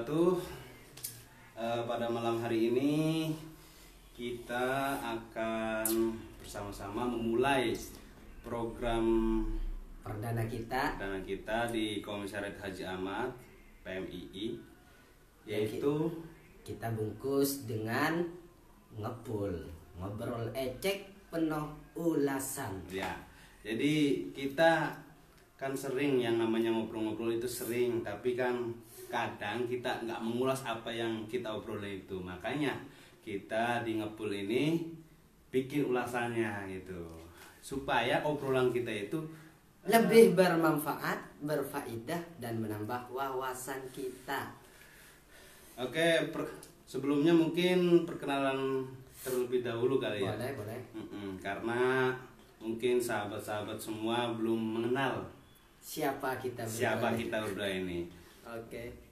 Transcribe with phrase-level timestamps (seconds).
[0.00, 0.32] wabarakatuh.
[1.60, 2.92] Eh, pada malam hari ini
[4.16, 7.76] kita akan bersama-sama memulai
[8.40, 9.04] program
[10.00, 13.28] perdana kita dana kita di Komisariat Haji Ahmad
[13.84, 14.56] PMII
[15.44, 16.08] yaitu
[16.64, 18.24] kita bungkus dengan
[18.96, 19.52] ngepul
[20.00, 23.20] ngobrol ecek penuh ulasan ya.
[23.60, 24.96] Jadi kita
[25.60, 28.72] kan sering yang namanya ngobrol-ngobrol itu sering tapi kan
[29.10, 32.16] kadang kita nggak mengulas apa yang kita obrolin itu.
[32.16, 32.72] Makanya
[33.20, 34.86] kita di ngepul ini
[35.50, 37.02] bikin ulasannya gitu.
[37.60, 39.18] Supaya obrolan kita itu
[39.84, 44.54] lebih bermanfaat berfaedah dan menambah wawasan kita.
[45.74, 48.86] Oke per- sebelumnya mungkin perkenalan
[49.20, 50.32] terlebih dahulu kali ya.
[50.32, 50.80] Boleh boleh.
[51.42, 52.14] Karena
[52.60, 55.24] mungkin sahabat-sahabat semua belum mengenal
[55.80, 58.04] siapa kita berdua siapa kita berdua ini
[58.46, 59.10] oke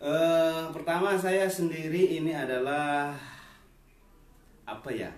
[0.00, 3.12] Eh, pertama saya sendiri ini adalah
[4.64, 5.12] apa ya?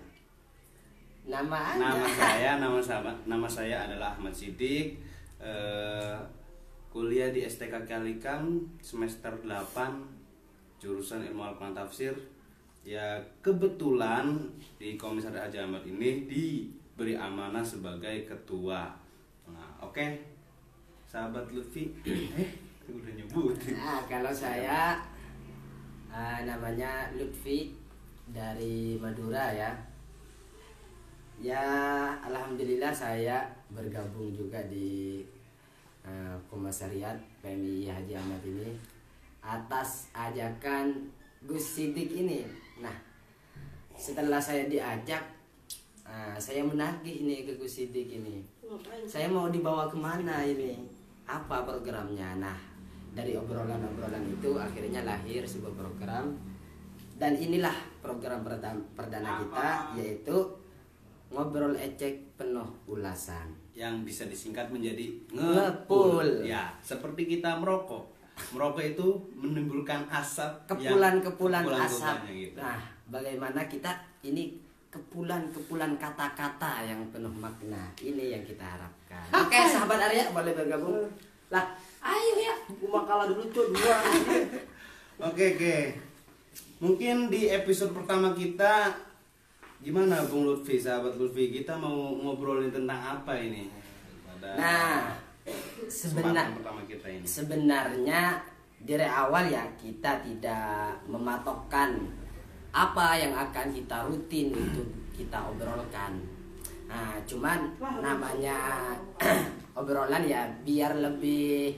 [1.23, 4.99] nama anda Nama saya, nama sama, nama saya adalah Ahmad Sidik.
[5.39, 6.15] Eh,
[6.91, 12.11] kuliah di STK Kalikam semester 8 jurusan Ilmu Al-Quran Tafsir.
[12.83, 14.35] Ya kebetulan
[14.75, 18.91] di Komisariat Haji Ahmad ini diberi amanah sebagai ketua.
[19.47, 20.35] Nah, oke.
[21.07, 21.87] Sahabat Lutfi,
[22.35, 23.55] eh udah nyebut.
[23.71, 24.99] Nah, kalau saya
[26.11, 27.71] ah, namanya Lutfi
[28.27, 29.71] dari Madura ya.
[31.41, 31.65] Ya,
[32.23, 35.23] alhamdulillah saya bergabung juga di
[36.03, 38.75] ah, Komisariat PMI Haji Ahmad ini
[39.43, 41.11] atas ajakan
[41.43, 42.47] Gus Sidik ini.
[42.79, 42.95] Nah,
[43.95, 45.23] setelah saya diajak
[46.03, 48.43] ah, saya menagih nih ke Gus Sidik ini.
[49.05, 50.75] Saya mau dibawa ke mana ini?
[51.23, 52.35] Apa programnya?
[52.39, 52.72] Nah,
[53.13, 56.33] dari obrolan-obrolan itu akhirnya lahir sebuah program
[57.13, 60.37] dan inilah program perda- perdana kita yaitu
[61.29, 63.53] ngobrol ecek penuh ulasan.
[63.73, 66.45] yang bisa disingkat menjadi Ngepul.
[66.45, 68.05] Ya, seperti kita merokok.
[68.53, 71.73] Merokok itu menimbulkan asap Kepulan-kepulan asap.
[71.73, 72.57] kepulan-kepulannya gitu.
[72.57, 73.89] Nah, bagaimana kita
[74.21, 77.81] ini kepulan-kepulan kata-kata yang penuh makna.
[77.97, 79.25] Ini yang kita harapkan.
[79.41, 81.09] Oke, sahabat Arya boleh bergabung.
[81.49, 81.65] Lah,
[82.03, 82.53] ayo ya.
[82.77, 83.97] Gua kalah dulu tuh dua.
[85.23, 85.75] Oke, oke.
[86.77, 88.91] Mungkin di episode pertama kita
[89.79, 93.71] gimana Bung Lutfi, sahabat Lutfi, kita mau ngobrolin tentang apa ini?
[94.27, 95.15] Pada Nah,
[95.87, 97.23] sebenar pertama kita ini.
[97.23, 98.41] sebenarnya
[98.79, 102.03] dari awal ya kita tidak mematokkan
[102.73, 106.19] apa yang akan kita rutin untuk kita obrolkan.
[106.89, 107.69] Nah, cuman
[108.01, 108.91] namanya
[109.79, 111.71] obrolan ya biar lebih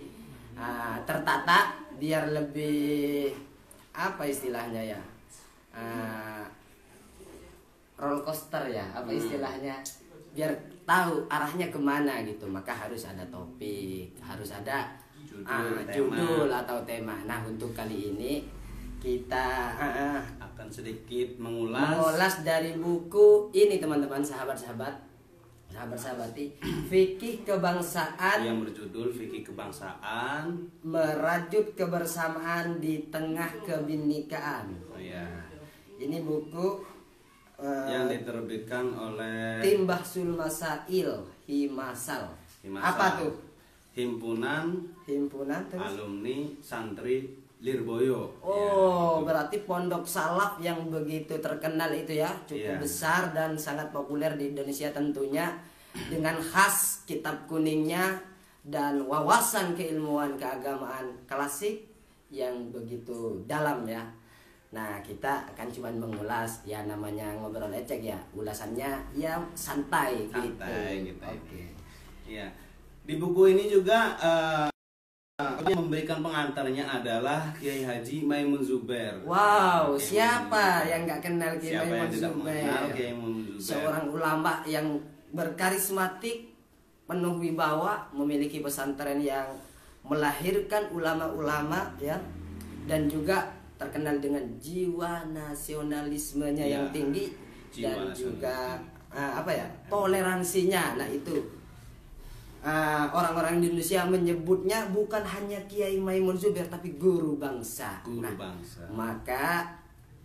[0.55, 3.31] ah, tertata, biar lebih
[3.91, 5.01] apa istilahnya ya?
[5.71, 6.43] Ah,
[7.95, 9.19] roller coaster ya, apa Hmm.
[9.19, 9.75] istilahnya?
[10.35, 10.51] Biar
[10.83, 14.83] tahu arahnya ke mana gitu, maka harus ada topik, harus ada
[15.25, 16.15] Judul, ah, tema.
[16.15, 17.15] judul atau tema.
[17.23, 18.43] Nah, untuk kali ini
[18.99, 24.91] kita ah, akan sedikit mengulas mengulas dari buku ini teman-teman sahabat-sahabat
[25.75, 26.45] sahabat-sahabati
[26.87, 30.55] fikih kebangsaan yang berjudul Fikih Kebangsaan.
[30.81, 35.27] merajut kebersamaan di tengah kebinekaan Oh ya.
[35.97, 36.79] ini buku
[37.59, 41.11] eh, Yang diterbitkan oleh tim Bahsul Masail
[41.43, 42.31] Himasal
[42.63, 42.87] Himasal.
[42.87, 43.33] apa tuh
[43.91, 47.31] Himpunan himpunan terus alumni santri
[47.65, 48.29] Lirboyo.
[48.45, 52.79] Oh, Ya, berarti pondok salaf yang begitu terkenal itu ya, cukup Iya.
[52.79, 55.49] besar dan sangat populer di Indonesia tentunya
[56.07, 58.21] dengan khas kitab kuningnya
[58.61, 61.89] dan wawasan keilmuan keagamaan klasik
[62.29, 64.05] yang begitu dalam ya.
[64.69, 71.15] Nah, kita akan cuma mengulas ya namanya ngobrol ecek ya, ulasannya ya santai, Santai gitu.
[71.15, 71.23] gitu.
[71.25, 71.63] Oke.
[72.27, 72.47] Iya.
[73.05, 74.67] Di buku ini juga eh,
[75.65, 79.17] yang memberikan pengantarnya adalah Kiai Haji Maimun Zubair.
[79.25, 81.51] Wow, Kiai siapa Maimun yang nggak kenal.
[81.57, 82.45] Kiai Siapa yang Maimun tidak Zubair?
[82.61, 83.65] mengenal Kiai Maimun Zubair?
[83.65, 84.87] seorang ulama yang
[85.33, 86.37] berkarismatik,
[87.05, 89.47] penuh wibawa, memiliki pesantren yang
[90.05, 92.21] melahirkan ulama-ulama ya
[92.85, 97.33] dan juga terkenal dengan jiwa nasionalismenya Ya, yang tinggi
[97.73, 98.57] jiwa dan juga
[99.09, 101.01] ah, apa ya toleransinya.
[101.01, 101.41] Nah itu
[102.65, 108.01] ah, orang-orang di Indonesia menyebutnya bukan hanya Kiai Maimun Zubair tapi guru bangsa.
[108.01, 108.81] Guru Nah, bangsa.
[108.89, 109.69] maka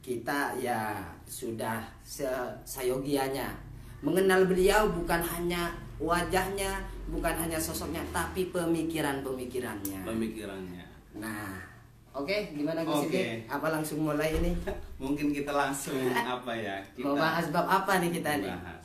[0.00, 1.84] kita ya sudah
[2.64, 3.52] seyogianya
[4.00, 5.68] mengenal beliau bukan hanya
[6.00, 6.80] wajahnya,
[7.12, 10.00] bukan hanya sosoknya, tapi pemikiran-pemikirannya.
[10.02, 10.84] Pemikirannya.
[11.20, 11.68] Nah,
[12.10, 13.06] Oke, gimana Gus.
[13.06, 13.46] Sidik?
[13.46, 14.50] Apa langsung mulai ini?
[15.02, 15.94] Mungkin kita langsung
[16.34, 16.82] apa ya?
[16.90, 18.50] Kita Mau bahas bab apa nih kita nih?
[18.50, 18.82] bahas.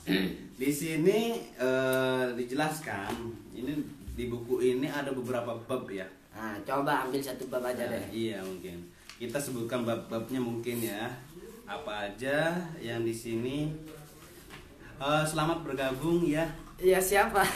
[0.53, 3.09] Di sini eh, dijelaskan
[3.55, 3.71] ini
[4.13, 6.05] di buku ini ada beberapa bab ya.
[6.35, 8.05] Nah, coba ambil satu bab aja Nah, deh.
[8.11, 8.83] iya mungkin.
[9.15, 11.07] Kita sebutkan bab-babnya mungkin ya.
[11.65, 13.71] Apa aja yang di sini
[14.95, 16.47] Eh, selamat bergabung ya.
[16.79, 17.43] Iya siapa?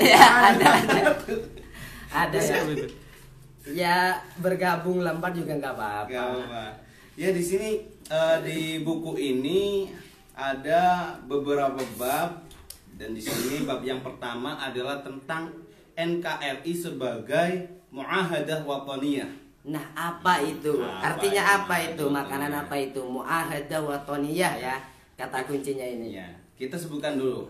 [0.00, 1.02] Ya ada ada.
[2.08, 2.62] Ada ya.
[3.66, 3.96] Ya
[4.38, 6.08] bergabung lambat juga nggak apa-apa.
[6.08, 6.64] Gak apa-apa.
[7.18, 9.90] Ya di sini eh, di buku ini
[10.32, 12.43] ada beberapa bab
[12.94, 15.50] dan di sini bab yang pertama adalah tentang
[15.94, 17.50] NKRI sebagai
[17.94, 19.44] muahadah wataniyah.
[19.64, 20.76] Nah, apa itu?
[20.76, 21.54] Apa Artinya itu?
[21.56, 22.04] apa itu?
[22.04, 23.00] Makanan apa itu?
[23.00, 24.76] Muahadah watoniyah ya.
[25.16, 26.20] Kata kuncinya ini.
[26.20, 26.28] Ya,
[26.60, 27.48] kita sebutkan dulu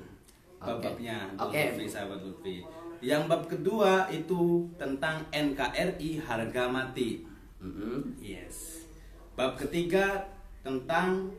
[0.62, 1.34] bab-babnya.
[1.34, 1.74] Oke.
[1.74, 2.62] Lutfi, sahabat Lutfi.
[3.02, 7.26] Yang bab kedua itu tentang NKRI harga mati.
[7.58, 8.14] Mm-mm.
[8.22, 8.86] Yes.
[9.34, 10.22] Bab ketiga
[10.62, 11.34] tentang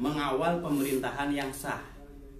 [0.00, 1.95] mengawal pemerintahan yang sah.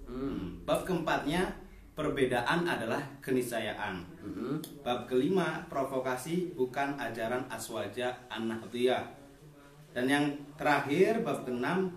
[0.07, 0.63] Hmm.
[0.63, 1.51] Bab keempatnya
[1.97, 4.05] perbedaan adalah keniscayaan.
[4.23, 4.61] Mm-mm.
[4.85, 9.03] Bab kelima provokasi bukan ajaran aswaja an-nahdiyah.
[9.97, 10.25] Dan yang
[10.61, 11.89] terakhir bab keenam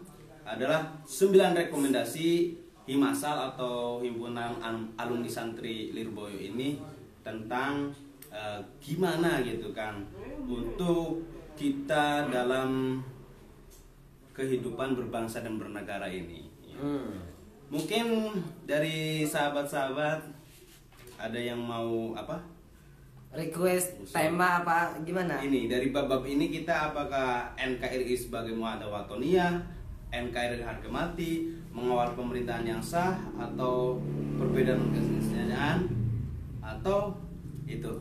[0.47, 2.57] adalah sembilan rekomendasi
[2.89, 6.81] Himasal atau himpunan An- alumni santri Lirboyo ini
[7.21, 7.93] tentang
[8.33, 10.01] eh, gimana gitu kan
[10.49, 11.21] untuk
[11.53, 12.97] kita dalam
[14.33, 16.49] kehidupan berbangsa dan bernegara ini.
[16.73, 17.28] Hmm.
[17.69, 18.33] Mungkin
[18.65, 20.25] dari sahabat-sahabat
[21.21, 22.41] ada yang mau apa?
[23.29, 25.37] Request tema apa gimana?
[25.37, 29.61] Ini dari bab-bab ini kita apakah NKRI sebagai muada watonia,
[30.09, 34.01] NKRI harga mati, mengawal pemerintahan yang sah atau
[34.41, 35.85] perbedaan kesenjangan
[36.65, 37.13] atau
[37.69, 37.93] itu.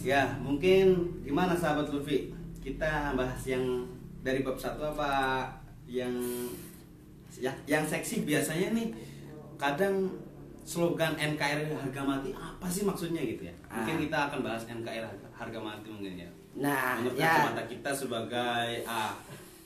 [0.00, 2.32] Ya, mungkin gimana sahabat Luffy?
[2.64, 3.84] Kita bahas yang
[4.24, 5.44] dari bab satu apa
[5.84, 6.16] yang
[7.38, 8.88] ya, yang seksi biasanya nih
[9.54, 10.10] kadang
[10.62, 13.54] slogan NKRI harga mati apa sih maksudnya gitu ya?
[13.66, 14.00] Mungkin Ah.
[14.04, 16.30] kita akan bahas NKRI harga, harga mati mungkin ya.
[16.54, 17.32] Nah, Menurut ya.
[17.40, 19.14] kacamata kita sebagai ah,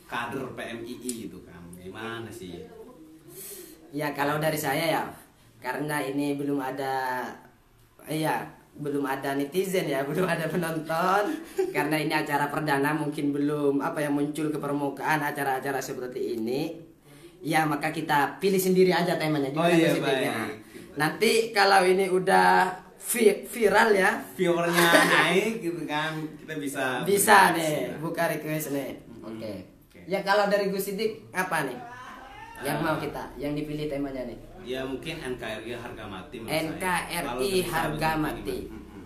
[0.05, 1.59] kader PMII gitu kan.
[1.75, 2.63] Gimana sih?
[3.91, 5.03] Ya kalau dari saya ya
[5.59, 7.27] karena ini belum ada
[8.05, 8.43] iya
[8.73, 11.23] belum ada netizen ya belum ada penonton
[11.71, 16.73] karena ini acara perdana mungkin belum apa yang muncul ke permukaan acara-acara seperti ini
[17.43, 20.63] ya maka kita pilih sendiri aja temanya Oh iya, baik.
[20.95, 22.71] nanti kalau ini udah
[23.05, 27.99] vi- viral ya Viewernya naik gitu kan, kita bisa bisa deh lah.
[27.99, 29.43] buka request nih oke
[29.85, 30.01] Oke.
[30.05, 31.79] ya kalau dari Gus Sidik apa nih
[32.63, 38.59] yang mau kita yang dipilih temanya nih Ya mungkin NKRI harga mati NKRI harga mati.
[38.63, 38.79] gimana?
[38.79, 39.03] Mm-mm.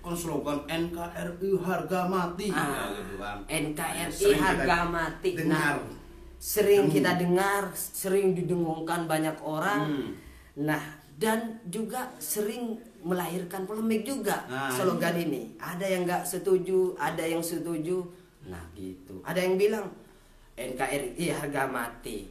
[0.00, 3.38] Kan slogan NKRI harga mati Ah, Ya, gitu kan.
[3.46, 5.30] NKRI Sering harga mati.
[5.34, 5.78] Dengar.
[5.78, 5.97] Nah,
[6.38, 6.92] sering Hmm.
[6.92, 9.80] kita dengar, sering didengungkan banyak orang.
[9.84, 10.10] Hmm.
[10.60, 10.80] Nah,
[11.14, 15.54] dan juga sering melahirkan polemik juga Nah, slogan ini.
[15.56, 18.06] Ada yang nggak setuju, ada yang setuju.
[18.46, 19.18] Nah, gitu.
[19.22, 19.86] Ada yang bilang
[20.54, 22.26] NKRI harga mati.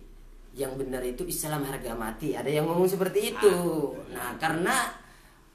[0.51, 2.33] Yang benar itu Islam harga mati.
[2.33, 3.55] Ada yang ngomong seperti itu.
[4.09, 4.87] Nah, karena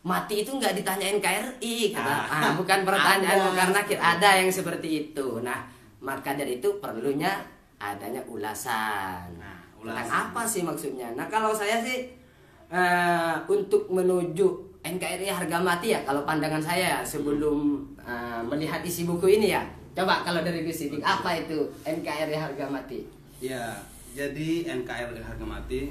[0.03, 2.43] mati itu nggak ditanya NKRI kata Ah.
[2.43, 3.55] ah, bukan pertanyaan Ada.
[3.55, 5.63] karena ada yang seperti itu nah
[6.03, 7.39] maka dari itu perlunya
[7.83, 10.31] adanya ulasan Nah, tentang ulasan.
[10.31, 12.07] apa sih maksudnya nah kalau saya sih
[12.69, 14.47] eh, untuk menuju
[14.81, 17.59] NKRI harga mati ya kalau pandangan saya sebelum
[17.99, 19.63] eh, melihat isi buku ini ya
[19.93, 23.03] coba kalau dari Gus Sidik apa itu NKRI harga mati
[23.39, 23.75] Ya,
[24.13, 25.91] jadi NKRI harga mati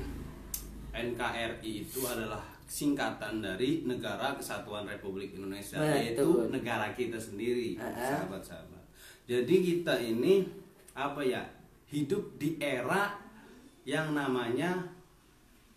[0.89, 5.91] NKRI itu adalah singkatan dari Negara Kesatuan Republik Indonesia Betul.
[5.97, 8.79] yaitu negara kita sendiri, sahabat-sahabat.
[9.27, 10.47] Jadi kita ini
[10.93, 11.43] apa ya?
[11.91, 13.11] Hidup di era
[13.83, 14.79] yang namanya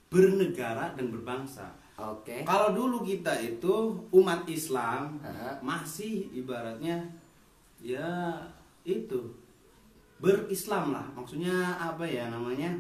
[0.07, 1.75] bernegara dan berbangsa.
[1.99, 5.59] oke Kalau dulu kita itu umat Islam Uh-uh.
[5.59, 7.03] masih ibaratnya
[7.83, 8.31] ya
[8.87, 9.19] itu
[10.23, 11.05] berislam lah.
[11.19, 12.71] Maksudnya apa ya namanya?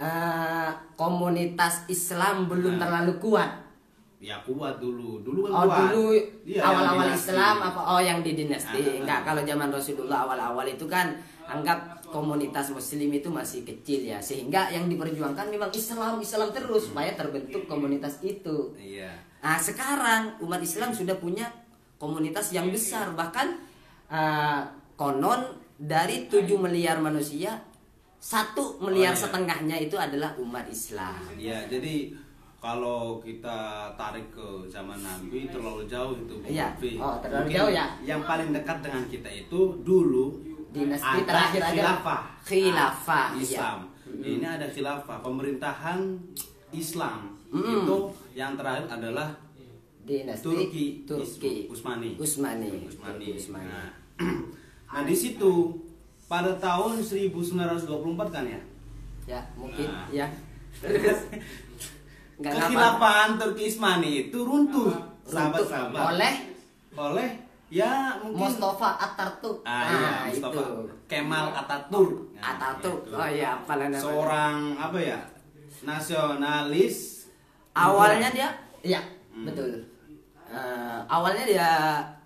[0.00, 2.88] Eh, komunitas Islam belum Nah.
[2.88, 3.52] terlalu kuat
[4.20, 5.24] Ya kuat dulu.
[5.24, 5.80] Dulu kan Oh kuat.
[5.88, 6.12] dulu
[6.44, 7.08] Iya, awal-awal.
[7.10, 9.24] Islam apa oh yang di dinasti Ah, ah, enggak ah.
[9.24, 14.86] kalau zaman Rasulullah awal-awal itu kan anggap komunitas muslim itu masih kecil ya sehingga yang
[14.86, 19.10] diperjuangkan memang Islam Islam terus supaya terbentuk komunitas itu Iya.
[19.38, 21.48] nah sekarang umat Islam sudah punya
[21.96, 23.56] komunitas yang besar bahkan
[24.06, 24.60] eh,
[24.94, 25.42] konon
[25.74, 27.56] dari 7 miliar manusia
[28.16, 29.22] satu miliar Oh, iya.
[29.22, 32.12] setengahnya itu adalah umat Islam Iya, jadi
[32.60, 33.58] kalau kita
[33.96, 36.68] tarik ke zaman Nabi terlalu jauh itu Bung Iya.
[37.00, 37.86] Oh, terlalu Mungkin jauh ya.
[38.04, 40.26] Yang paling dekat dengan kita itu dulu
[40.70, 42.20] Dinasti terakhir khilafah.
[42.46, 43.42] Khilafah, Ah, iya.
[43.42, 43.78] Islam.
[44.06, 45.98] Ini ada khilafah, pemerintahan
[46.70, 47.34] Islam.
[47.50, 47.82] Mm.
[47.82, 47.96] Itu
[48.32, 49.34] yang terakhir adalah
[50.00, 52.14] dinasti Turki, Turki Utsmani.
[52.14, 53.18] Usmani Utsmani.
[53.18, 53.66] Turki Utsmani.
[53.66, 53.90] Nah,
[54.92, 55.74] nah di situ
[56.24, 57.90] pada tahun 1924
[58.30, 58.60] kan ya?
[59.26, 60.06] ya mungkin Nah.
[60.10, 60.26] ya
[60.82, 61.26] terus
[62.42, 64.88] Kekhilafahan Turki Utsmani itu runtuh,
[65.22, 66.00] sahabat-sahabat.
[66.10, 66.34] oleh
[66.92, 67.30] oleh
[67.68, 70.64] ya mungkin Mustafa Atatürk Ah, iya, Nah, Mustafa itu
[71.06, 72.12] Kemal Atatürk.
[72.32, 73.14] Nah, Atatürk itu.
[73.14, 75.18] oh iya apalah namanya Seorang apa ya?
[75.82, 76.96] Nasionalis.
[77.72, 78.48] awalnya dia
[78.80, 79.46] iya Hmm.
[79.46, 79.70] betul
[80.50, 81.68] Eh, awalnya dia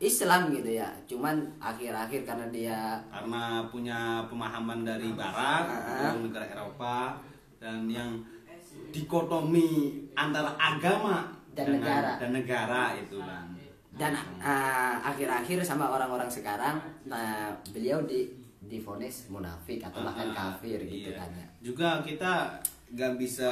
[0.00, 6.08] Islam gitu ya cuman akhir-akhir karena dia karena punya pemahaman dari barat, Ah.
[6.08, 7.20] dari negara Eropa
[7.60, 8.16] dan yang
[8.90, 9.68] dikotomi
[10.12, 12.18] antara agama Dan negara.
[12.18, 13.46] dan negara itu kan.
[13.94, 14.12] dan
[14.42, 18.26] eh, akhir-akhir sama orang-orang sekarang nah beliau di
[18.60, 21.16] difonis munafik atau bahkan Ah, kafir gitu iya.
[21.16, 22.58] kan ya Juga kita
[22.90, 23.50] nggak bisa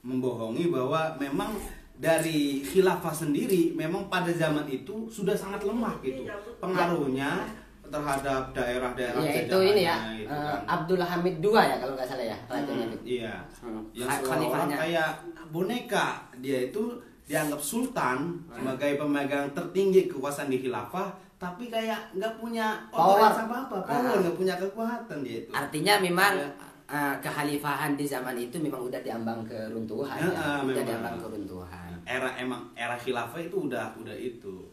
[0.00, 1.54] membohongi bahwa memang
[1.94, 6.26] dari khilafah sendiri memang pada zaman itu sudah sangat lemah gitu
[6.58, 7.46] pengaruhnya
[7.94, 10.58] terhadap daerah-daerah ya itu ini ya gitu eh, kan.
[10.66, 13.34] Abdullah Hamid II ya kalau nggak salah ya rajanya itu Hmm, iya.
[13.56, 13.82] Hmm.
[13.92, 14.76] Yang seolah-olah khalifahnya.
[14.76, 15.10] kayak
[15.48, 16.82] boneka dia itu
[17.24, 18.54] dianggap sultan Hmm.
[18.56, 23.20] sebagai pemegang tertinggi kekuasaan di khilafah tapi kayak nggak punya Power.
[23.20, 24.18] otoritas apa-apa, power, Ah.
[24.18, 25.50] nggak punya kekuatan dia itu.
[25.50, 26.48] Artinya memang Ya.
[26.86, 30.84] eh, kekhalifahan di zaman itu memang udah diambang keruntuhan Ya, ya, ah, udah memang.
[30.84, 31.90] diambang keruntuhan.
[32.04, 34.68] Era emang era khilafah itu udah udah itu.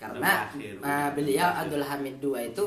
[0.00, 1.48] Karena udah beliau.
[1.52, 2.64] Abdul Hamid II itu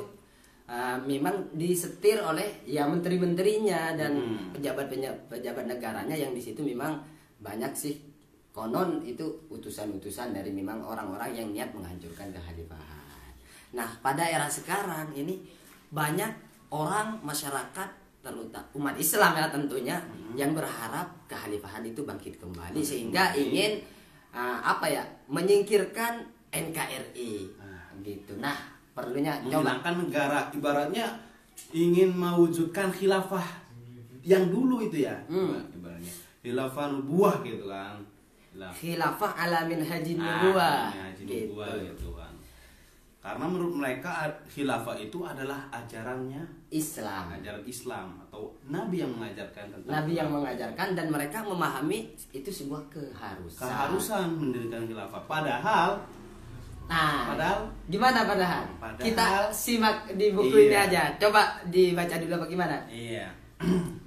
[0.69, 4.53] eh, memang disetir oleh ya menteri-menterinya dan Hmm.
[4.53, 7.01] pejabat-pejabat pejabat negaranya yang di situ memang
[7.41, 7.99] banyak sih
[8.53, 13.33] konon itu utusan-utusan dari memang orang-orang yang niat menghancurkan kekhalifahan.
[13.73, 15.41] Nah, pada era sekarang ini
[15.89, 16.29] banyak
[16.69, 17.89] orang masyarakat
[18.23, 19.97] terutama umat Islam ya tentunya
[20.39, 23.83] yang berharap kekhalifahan itu bangkit kembali sehingga ingin
[24.31, 27.49] uh, apa ya menyingkirkan NKRI
[28.05, 28.33] gitu.
[28.37, 28.57] Nah,
[28.93, 31.05] perlunya coba menghilangkan negara ibaratnya
[31.73, 33.45] ingin mewujudkan khilafah
[34.21, 35.17] yang dulu itu ya.
[35.25, 35.57] Hmm.
[35.73, 37.97] Ibaratnya khilafah nubuah gitu kan.
[38.53, 40.77] Khilafah khilafah alamin haji Ah, nubuah
[41.17, 41.57] gitu.
[41.57, 42.33] gitu kan.
[43.23, 47.31] Karena menurut mereka khilafah itu adalah ajarannya Islam.
[47.31, 52.83] ajaran Islam atau Nabi yang mengajarkan tentang Nabi yang mengajarkan dan mereka memahami itu sebuah
[52.91, 53.63] keharusan.
[53.63, 55.23] keharusan mendirikan khilafah.
[55.23, 56.03] Padahal
[56.85, 58.63] Nah, padahal gimana padahal?
[58.75, 60.85] Padahal- Kita simak di buku ini Iya.
[60.85, 61.03] aja.
[61.17, 62.77] Coba dibaca dulu apa gimana?
[62.85, 63.27] Iya.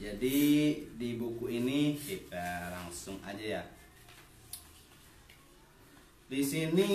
[0.00, 0.40] Jadi
[0.96, 3.62] di buku ini kita langsung aja ya.
[6.26, 6.92] Di sini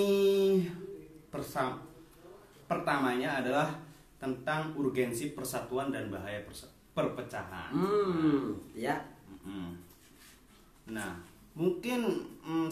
[1.28, 1.78] persam
[2.66, 3.70] pertamanya adalah
[4.18, 7.70] tentang urgensi persatuan dan bahaya persa- perpecahan.
[7.70, 8.96] Hmm, ya.
[10.88, 11.14] Nah,
[11.54, 12.10] mungkin
[12.42, 12.70] mm,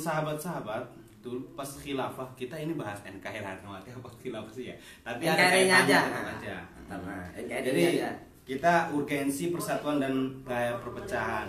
[1.23, 4.75] tuh pas khilafah kita ini bahas NKRI nanti apa khilafah sih ya.
[5.07, 5.99] Tapi ada NKRI-nya aja.
[6.35, 6.55] aja.
[6.91, 8.11] Nah, Jadi aja.
[8.43, 11.47] kita urgensi persatuan dan bahaya perpecahan.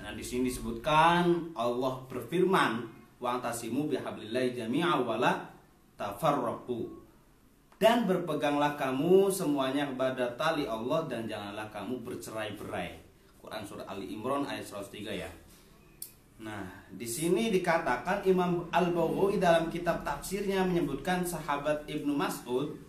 [0.00, 2.84] Nah, di sini disebutkan Allah berfirman,
[3.16, 5.32] "Wa tasimu bihablillahi jami'a wa la
[5.96, 7.00] tafarraqu."
[7.80, 13.00] Dan berpeganglah kamu semuanya kepada tali Allah dan janganlah kamu bercerai-berai.
[13.40, 15.30] Quran surah Ali Imran ayat 103 ya.
[16.40, 22.80] Nah, di sini dikatakan Imam Al-Baghawi dalam kitab tafsirnya menyebutkan sahabat Ibnu Mas'ud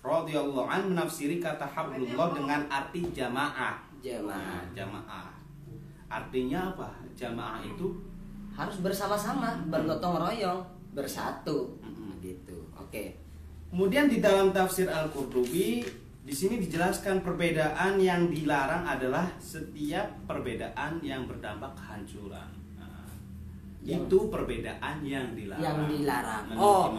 [0.00, 3.76] radhiyallahu an menafsiri kata hablullah dengan arti jamaah.
[4.00, 4.40] Jamaah.
[4.40, 5.30] Nah, jamaah.
[6.08, 6.90] Artinya apa?
[7.12, 8.12] Jamaah itu
[8.52, 10.60] Harus bersama-sama, bergotong royong,
[10.92, 11.72] bersatu.
[11.80, 12.20] Mm-mm.
[12.20, 12.56] Gitu.
[12.76, 13.16] Oke.
[13.72, 15.80] Kemudian di dalam tafsir Al-Qurtubi
[16.22, 22.61] di sini dijelaskan perbedaan yang dilarang adalah setiap perbedaan yang berdampak kehancuran.
[23.82, 25.62] Itu perbedaan yang dilarang.
[25.62, 26.44] Yang dilarang.
[26.54, 26.94] Oh,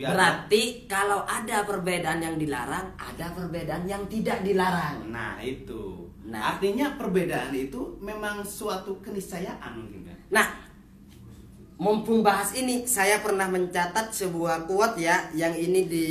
[0.00, 5.12] berarti kalau ada perbedaan yang dilarang, ada perbedaan yang tidak dilarang.
[5.12, 6.08] Nah, itu.
[6.24, 6.56] Nah.
[6.56, 10.16] Artinya perbedaan itu memang suatu keniscayaan mungkin kan.
[10.32, 10.46] Nah,
[11.76, 16.08] mumpung bahas ini, saya pernah mencatat sebuah quote ya, yang ini di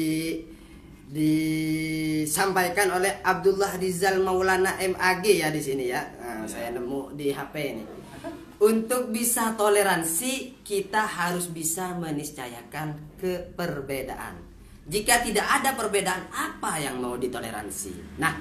[1.12, 6.00] disampaikan oleh Abdullah Rizal Maulana MAG ya di sini ya.
[6.22, 6.48] Nah, Ya.
[6.48, 7.84] Saya nemu di HP ini.
[8.62, 14.38] Untuk bisa toleransi, kita harus bisa meniscayakan keperbedaan.
[14.86, 18.22] Jika tidak ada perbedaan, apa yang mau ditoleransi?
[18.22, 18.38] Nah,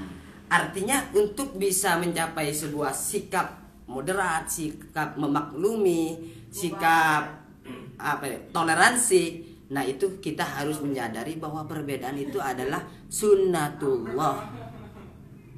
[0.52, 3.60] artinya untuk bisa mencapai sebuah sikap
[3.90, 7.42] moderat sikap memaklumi sikap
[7.98, 14.59] apa ya, toleransi nah itu kita harus menyadari bahwa perbedaan itu adalah sunnatullah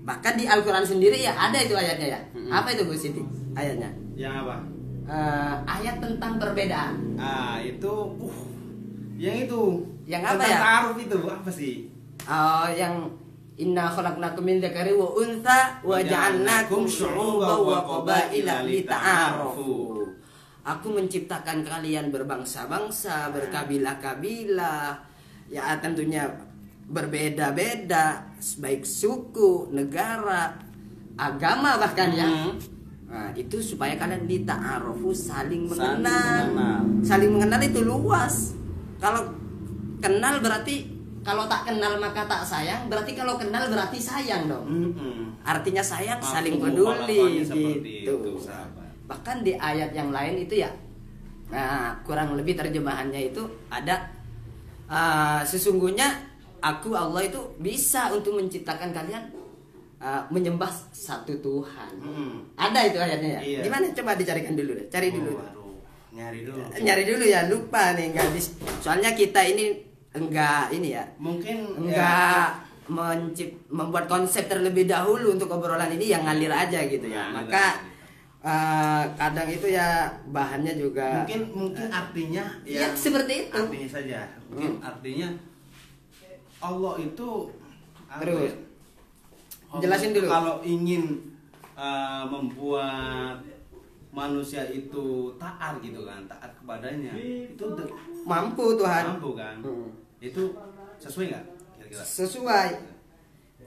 [0.02, 3.23] bahkan di Al-Quran sendiri ya ada itu ayatnya ya apa itu Bu Siti
[3.54, 4.56] ayatnya Yang apa?
[5.02, 7.90] Eh, ayat tentang perbedaan Ah, itu
[8.23, 8.52] uh,
[9.23, 9.62] yang itu.
[10.02, 10.59] Yang apa Tentang ya?
[10.59, 11.75] Ta'aruf itu apa sih?
[12.26, 12.94] Oh, yang
[13.54, 20.02] Inna khalaqnakum min dzakari wa untha wa ja'alnakum syu'uban wa qabaila lita'arafu.
[20.66, 24.99] Aku menciptakan kalian berbangsa-bangsa, berkabilah-kabilah.
[25.52, 26.26] Ya tentunya
[26.90, 28.26] berbeda-beda,
[28.59, 30.59] baik suku, negara,
[31.17, 32.27] agama bahkan ya.
[32.27, 32.59] Hmm.
[33.13, 36.45] Nah, itu supaya kalian dita'arufu saling Saling mengenal.
[36.49, 36.81] mengenal.
[37.05, 38.57] Saling mengenal itu luas.
[38.99, 39.37] Kalau
[40.01, 40.89] kenal berarti
[41.23, 44.67] kalau tak kenal maka tak sayang, berarti kalau kenal berarti sayang dong.
[44.67, 45.39] Mm-mm.
[45.47, 47.63] Artinya sayang Mampu saling peduli gitu.
[47.85, 48.91] itu, sahabat.
[49.07, 50.71] Bahkan di ayat yang lain itu ya
[51.53, 54.09] Nah, kurang lebih terjemahannya itu ada
[54.89, 56.32] uh, sesungguhnya
[56.62, 59.35] aku Allah itu bisa untuk menciptakan kalian
[59.99, 61.92] uh, menyembah satu Tuhan.
[61.99, 62.35] Mm.
[62.54, 63.40] Ada itu ayatnya ya.
[63.42, 63.61] Iya.
[63.66, 64.87] Gimana coba dicarikan dulu deh.
[64.87, 65.33] Cari dulu.
[65.33, 65.75] Oh, aduh,
[66.12, 66.62] nyari dulu.
[66.78, 69.75] Nyari dulu ya, lupa nih enggak dis- Soalnya kita ini
[70.12, 71.04] enggak ini ya.
[71.19, 72.47] Mungkin ya, Enggak
[72.85, 77.26] mencip, membuat konsep terlebih dahulu untuk obrolan ini yang ngalir aja gitu ya.
[77.26, 77.64] Ngalir Maka
[78.42, 83.54] eh, kadang itu ya bahannya juga mungkin mungkin artinya ya, seperti itu.
[83.57, 84.83] artinya saja mungkin Hmm.
[84.83, 85.28] artinya
[86.62, 87.28] Allah itu
[88.12, 88.38] Terus.
[88.47, 88.54] ya?
[89.69, 90.26] Allah Jelasin dulu.
[90.28, 91.02] kalau ingin
[91.75, 93.40] uh, membuat
[94.11, 97.65] manusia itu taat gitu kan taat kepadanya itu
[98.23, 99.02] Mampu Tuhan.
[99.08, 99.89] mampu kan Hmm.
[100.21, 100.52] itu
[100.97, 101.45] sesuai nggak
[101.80, 102.69] kira-kira Sesuai.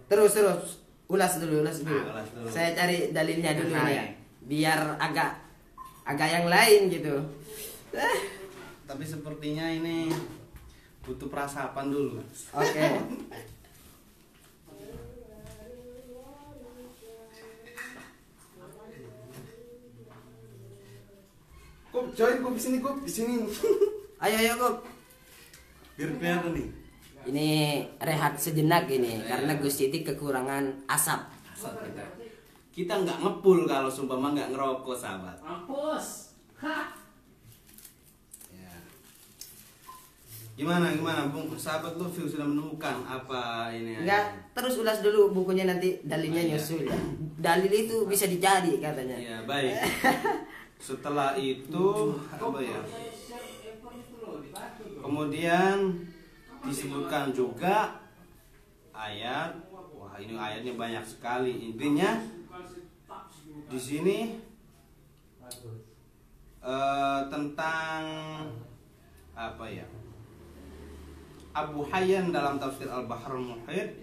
[0.06, 0.64] Terus terus
[1.06, 1.98] ulas dulu, ulas dulu.
[2.00, 2.46] Ah, ulas dulu.
[2.48, 4.06] Saya cari dalilnya dulu nih ya.
[4.46, 5.42] Biar agak
[6.06, 7.16] agak yang lain gitu.
[8.86, 10.14] Tapi sepertinya ini
[11.06, 12.18] butuh perasapan dulu
[12.52, 12.86] Oke.
[21.92, 23.34] Kok join kok di sini kok di sini
[24.20, 24.76] Ayo ayo kok.
[25.96, 26.68] biar kelihatan nih
[27.26, 27.48] Ini
[27.98, 31.26] rehat sejenak ini karena Gus Siti kekurangan asap.
[31.50, 32.04] Asal kita
[32.70, 36.36] kita nggak ngepul kalau sumpama nggak ngerokok sahabat Mampus.
[36.60, 36.84] ya.
[40.56, 41.52] Gimana gimana bung?
[41.56, 44.00] Sahabat Lutfi sudah menemukan apa ini?
[44.00, 46.56] Enggak, terus ulas dulu bukunya nanti dalilnya Iya.
[46.56, 46.96] nyusul ya.
[47.36, 49.20] Dalil itu bisa dicari katanya.
[49.20, 49.76] ya baik.
[50.80, 51.88] Setelah itu
[52.32, 52.80] apa ya?
[54.96, 55.76] Kemudian
[56.64, 58.00] disebutkan juga
[58.90, 59.52] ayat.
[59.92, 61.76] Wah ini ayatnya banyak sekali.
[61.76, 62.16] Intinya
[63.68, 64.18] di sini
[66.64, 68.02] eh, tentang
[69.36, 69.84] apa ya
[71.56, 73.96] Abu Hayyan dalam tafsir Al-Bahr Muhit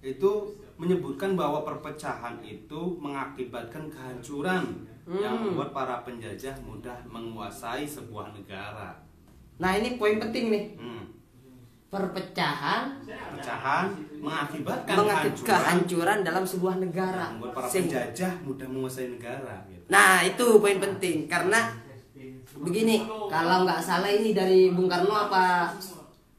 [0.00, 0.32] itu
[0.76, 4.64] menyebutkan bahwa perpecahan itu mengakibatkan kehancuran
[5.06, 5.52] yang Hmm.
[5.52, 8.96] membuat para penjajah mudah menguasai sebuah negara.
[9.56, 10.64] Nah, ini poin penting nih.
[10.76, 11.04] Hmm.
[11.86, 13.84] Perpecahan Perpecahan
[14.18, 17.30] mengakibatkan mengakibatkan kehancuran dalam sebuah negara.
[17.30, 19.54] yang membuat para penjajah mudah menguasai negara.
[19.66, 19.86] Gitu.
[19.86, 21.72] Nah, itu poin penting karena
[22.56, 25.70] begini, kalau nggak salah ini dari Bung Karno apa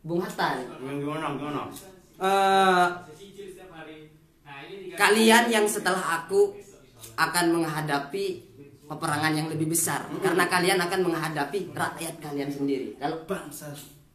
[0.07, 0.55] Bung Hatta?
[0.79, 1.67] Gimana gimana?
[2.17, 2.87] Eh,
[4.95, 6.55] kalian yang setelah aku
[7.19, 8.25] akan menghadapi
[8.87, 12.95] peperangan yang lebih besar karena kalian akan menghadapi rakyat kalian sendiri.
[12.95, 13.67] Kalau Bangsa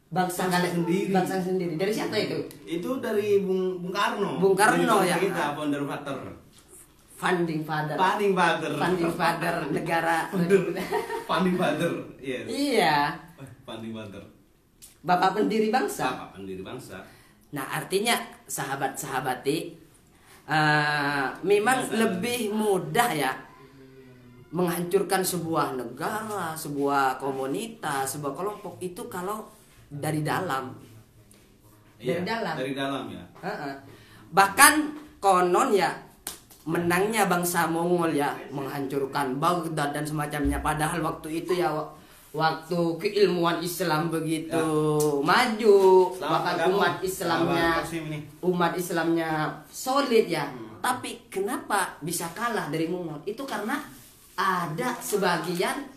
[0.09, 1.09] bangsa Bangsa kalian sendiri.
[1.13, 2.37] bangsa sendiri dari siapa itu?
[2.65, 4.41] itu dari Bung Bung Karno.
[4.41, 5.21] Bung Karno, ya.
[5.21, 6.17] Kita founder father.
[7.13, 7.95] Funding father.
[7.95, 8.71] Funding father.
[8.75, 10.17] Funding father negara.
[11.29, 11.91] Funding father.
[12.19, 12.45] Yes.
[12.51, 12.97] iya,
[13.63, 14.32] Funding father.
[15.03, 16.07] Bapak pendiri bangsa.
[16.15, 17.03] Bapak pendiri bangsa.
[17.53, 18.15] Nah, artinya
[18.49, 19.57] sahabat-sahabati
[20.49, 21.95] eh, memang Biasa.
[21.99, 23.31] lebih mudah ya
[24.53, 29.49] menghancurkan sebuah negara, sebuah komunitas, sebuah kelompok itu kalau
[29.89, 30.73] dari dalam.
[31.97, 32.55] Dari Iya, dalam.
[32.57, 33.23] Dari dalam ya.
[33.41, 33.73] Heeh.
[34.33, 34.73] Bahkan
[35.17, 35.89] konon ya
[36.63, 40.59] menangnya bangsa Mongol ya menghancurkan Baghdad dan semacamnya.
[40.61, 41.71] Padahal waktu itu ya
[42.33, 44.65] waktu keilmuan Islam begitu
[45.21, 45.77] maju,
[46.17, 46.73] Selamat bahkan kamu.
[46.73, 47.69] umat Islamnya
[48.41, 49.29] umat Islamnya
[49.69, 50.49] solid ya.
[50.49, 50.81] Hmm.
[50.83, 53.21] Tapi kenapa bisa kalah dari Mongol?
[53.23, 53.79] Itu karena
[54.35, 55.87] ada sebagian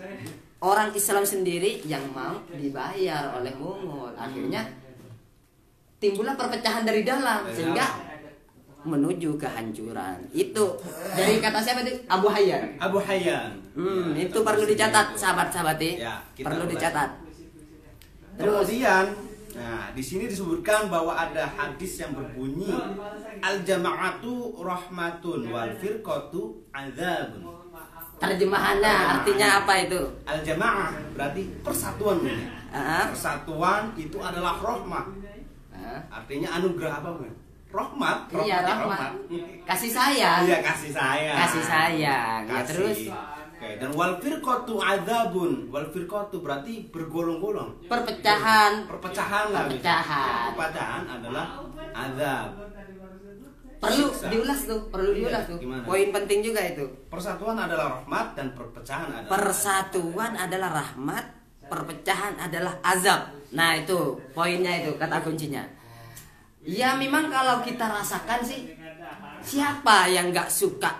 [0.62, 4.12] orang Islam sendiri yang mau dibayar oleh Mongol.
[4.14, 4.62] Akhirnya
[5.99, 7.83] timbullah perpecahan dari dalam sehingga
[8.87, 10.16] menuju kehancuran.
[10.31, 10.79] Itu
[11.12, 11.99] dari kata siapa itu?
[12.07, 12.79] Abu Hayyan.
[12.79, 13.51] Abu Hayyan.
[13.75, 15.92] Hmm, Ya, itu perlu dicatat, sahabat-sahabat ya.
[16.07, 17.11] Ya, perlu dicatat.
[18.37, 19.05] Terus Kemudian,
[19.53, 22.68] nah di sini disebutkan bahwa ada hadis yang berbunyi
[23.40, 27.42] al jama'atu rahmatun wal firqatu adzabun.
[28.16, 30.01] terjemahannya artinya apa itu?
[30.25, 32.25] Al jamaah berarti persatuan.
[32.25, 32.33] Bu.
[32.72, 35.05] Ah, Persatuan itu adalah rahmat.
[35.72, 36.01] ah.
[36.12, 37.25] Artinya anugerah apa, Bu?
[37.77, 38.19] Rahmat.
[38.33, 39.12] Iya, rahmatnya rahmat.
[39.67, 40.41] Kasih sayang.
[40.43, 41.37] Iya, kasih sayang.
[41.37, 42.41] Kasih sayang.
[42.43, 42.69] Ya, Kasih.
[42.73, 42.99] terus?
[43.57, 45.53] Oke, dan wal firqatu adzabun.
[45.69, 47.85] Wal firqatu berarti bergolong-golong.
[47.85, 48.85] Perpecahan.
[48.87, 49.65] Perpecahan lah.
[49.67, 49.77] gitu.
[49.77, 50.49] Perpecahan.
[50.51, 51.47] Perpecahan adalah
[51.95, 52.49] azab.
[53.77, 54.33] Perlu Siksa.
[54.33, 55.59] diulas tuh, perlu Iya, diulas tuh.
[55.61, 55.83] gimana?
[55.85, 56.85] Poin penting juga itu.
[57.07, 61.25] Persatuan adalah rahmat dan perpecahan adalah Persatuan adalah rahmat,
[61.62, 63.21] perpecahan adalah azab.
[63.53, 65.61] Nah, itu poinnya itu kata kuncinya.
[66.66, 68.74] Ya memang kalau kita rasakan sih
[69.38, 70.90] siapa yang nggak suka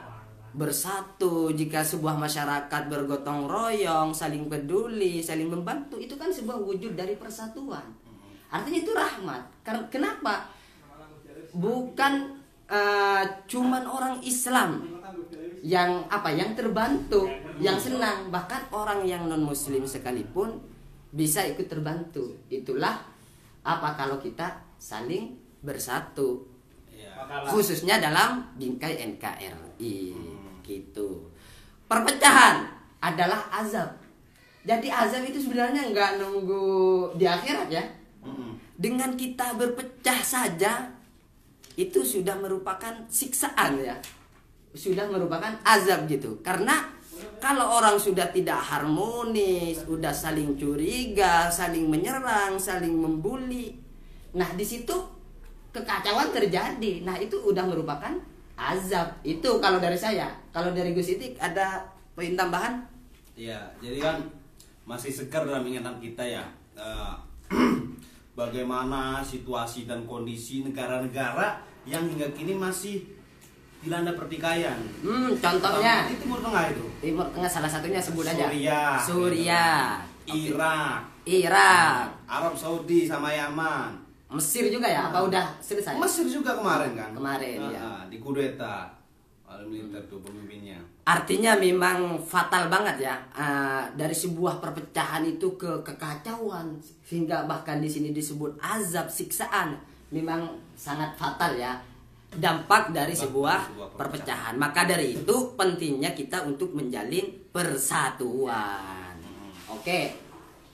[0.57, 7.19] bersatu jika sebuah masyarakat bergotong royong, saling peduli, saling membantu itu kan sebuah wujud dari
[7.19, 7.83] persatuan.
[8.49, 9.43] Artinya itu rahmat.
[9.91, 10.49] Kenapa?
[11.51, 14.97] Bukan eh, cuman orang Islam
[15.67, 17.27] yang apa yang terbantu,
[17.59, 20.63] yang senang, bahkan orang yang non muslim sekalipun
[21.11, 22.39] bisa ikut terbantu.
[22.49, 23.03] Itulah
[23.67, 26.57] apa kalau kita saling bersatu
[26.97, 27.49] Iya.
[27.53, 30.17] khususnya dalam bingkai NKRI
[30.65, 31.29] gitu.
[31.87, 32.67] Perpecahan
[32.99, 34.01] adalah azab.
[34.67, 37.85] Jadi azab itu sebenarnya nggak nunggu di akhirat ya.
[38.25, 38.59] Mm-mm.
[38.75, 40.91] Dengan kita berpecah saja
[41.79, 43.95] itu sudah merupakan siksaan ya.
[44.75, 46.43] Sudah merupakan azab gitu.
[46.43, 46.91] Karena
[47.39, 53.79] kalau orang sudah tidak harmonis, udah saling curiga, saling menyerang, saling membuli.
[54.37, 55.16] Nah, di situ
[55.77, 57.05] kekacauan terjadi.
[57.05, 58.17] Nah, itu udah merupakan
[58.57, 59.13] azab.
[59.21, 60.33] Itu kalau dari saya.
[60.49, 61.85] Kalau dari Gus Itik ada
[62.17, 62.81] poin tambahan?
[63.37, 64.17] Iya, jadi kan
[64.89, 66.45] masih segar dalam ingatan kita ya.
[66.77, 67.15] eh,
[68.41, 73.01] bagaimana situasi dan kondisi negara-negara yang hingga kini masih
[73.81, 74.77] dilanda pertikaian.
[75.05, 76.85] Hmm, contohnya di Timur Tengah itu.
[77.01, 78.49] Timur Tengah salah satunya sebut aja.
[78.49, 78.97] Suriah.
[79.01, 79.83] Suriah.
[80.27, 82.11] Irak, Irak.
[82.27, 83.95] Arab Saudi sama Yaman.
[84.27, 85.07] Mesir juga ya?
[85.09, 85.95] Apa udah selesai?
[85.97, 87.11] Mesir juga kemarin kan?
[87.15, 87.89] Kemarin, Nah, ya.
[88.11, 88.91] di kudeta
[89.47, 90.83] oleh militer tuh pemimpinnya.
[91.07, 96.75] Artinya memang fatal banget ya Ah, dari sebuah perpecahan itu ke kekacauan
[97.07, 99.79] hingga bahkan di sini disebut azab siksaan
[100.11, 101.79] memang sangat fatal ya
[102.27, 104.55] dampak dari sebuah dari sebuah perpecahan.
[104.59, 109.15] Maka dari itu pentingnya kita untuk menjalin persatuan.
[109.71, 110.26] Oke,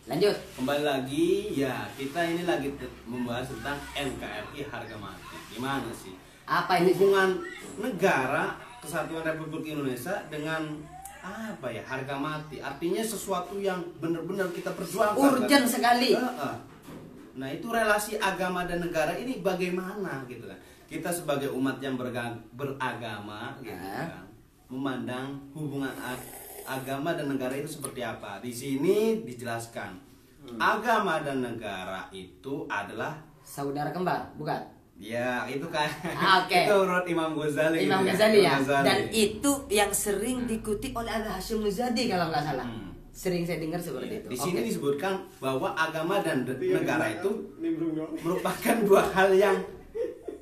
[0.02, 0.36] lanjut.
[0.58, 2.74] Kembali lagi ya kita ini lagi
[3.06, 5.36] membahas tentang NKRI harga mati.
[5.54, 6.14] Gimana sih?
[6.42, 6.90] Apa ini?
[6.94, 7.38] Hubungan
[7.78, 10.74] negara kesatuan Republik Indonesia dengan
[11.22, 16.18] apa ya harga mati artinya sesuatu yang benar-benar kita perjuangkan Urgent sekali.
[17.38, 20.58] Nah itu relasi agama dan negara ini bagaimana gitu kan
[20.90, 24.26] kita sebagai umat yang beragama gitu kan
[24.66, 25.94] memandang hubungan
[26.74, 30.10] agama dan negara itu seperti apa di sini dijelaskan
[30.42, 30.58] Hmm.
[30.58, 34.58] agama dan negara itu adalah Saudara kembar, bukan?
[34.94, 36.50] ya itu kan Ah, oke.
[36.60, 38.50] itu menurut Imam Ghazali Imam gitu Ghazali ya.
[38.50, 38.84] Imam Ghazali.
[38.84, 42.66] Dan itu yang sering dikutip oleh Al Hashim Muzadi kalau nggak salah.
[42.66, 42.90] Hmm.
[43.08, 44.26] Sering saya dengar seperti itu.
[44.28, 44.66] Di sini Oke.
[44.66, 47.30] disebutkan bahwa agama dan de- negara itu
[48.18, 49.56] merupakan dua hal yang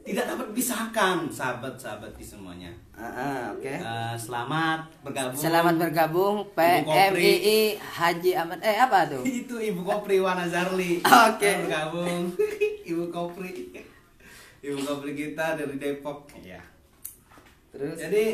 [0.00, 2.72] tidak dapat dipisahkan, sahabat-sahabat di semuanya.
[3.00, 3.64] Ah, ah, oke.
[3.64, 5.40] Eh, selamat bergabung.
[5.40, 6.36] Selamat bergabung.
[6.52, 9.24] PMII Haji Ahmad eh apa tuh?
[9.40, 11.00] Itu Ibu Kopri Wana Zarli.
[11.00, 11.40] Oke.
[11.40, 12.22] Selamat bergabung.
[12.92, 13.72] Ibu Kopri.
[14.60, 16.28] Ibu Kopri kita dari Depok.
[16.36, 16.60] Iya.
[17.72, 18.24] Terus Jadi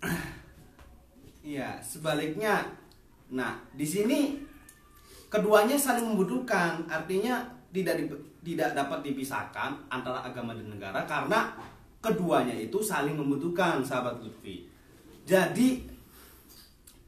[1.44, 2.64] Iya, sebaliknya.
[3.28, 4.40] Nah, di sini
[5.28, 6.80] keduanya saling membutuhkan.
[6.88, 8.08] Artinya tidak di-
[8.40, 11.52] tidak dapat dipisahkan antara agama dan negara karena
[12.04, 14.68] keduanya itu saling membutuhkan, sahabat Lutfi.
[15.24, 15.80] Jadi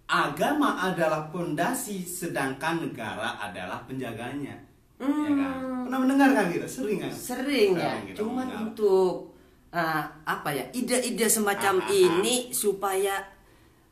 [0.09, 4.57] agama adalah pondasi sedangkan negara adalah penjaganya.
[4.97, 5.85] Ya kan?
[5.85, 6.65] Pernah mendengar kan gitu?
[6.65, 7.13] Sering kan?
[7.13, 8.01] sering ya.
[8.01, 8.65] kita Cuman mendengar.
[8.73, 9.37] untuk
[9.69, 10.65] ah, apa ya?
[10.73, 12.07] Ide-ide semacam Ah, ah, ah.
[12.09, 13.15] ini supaya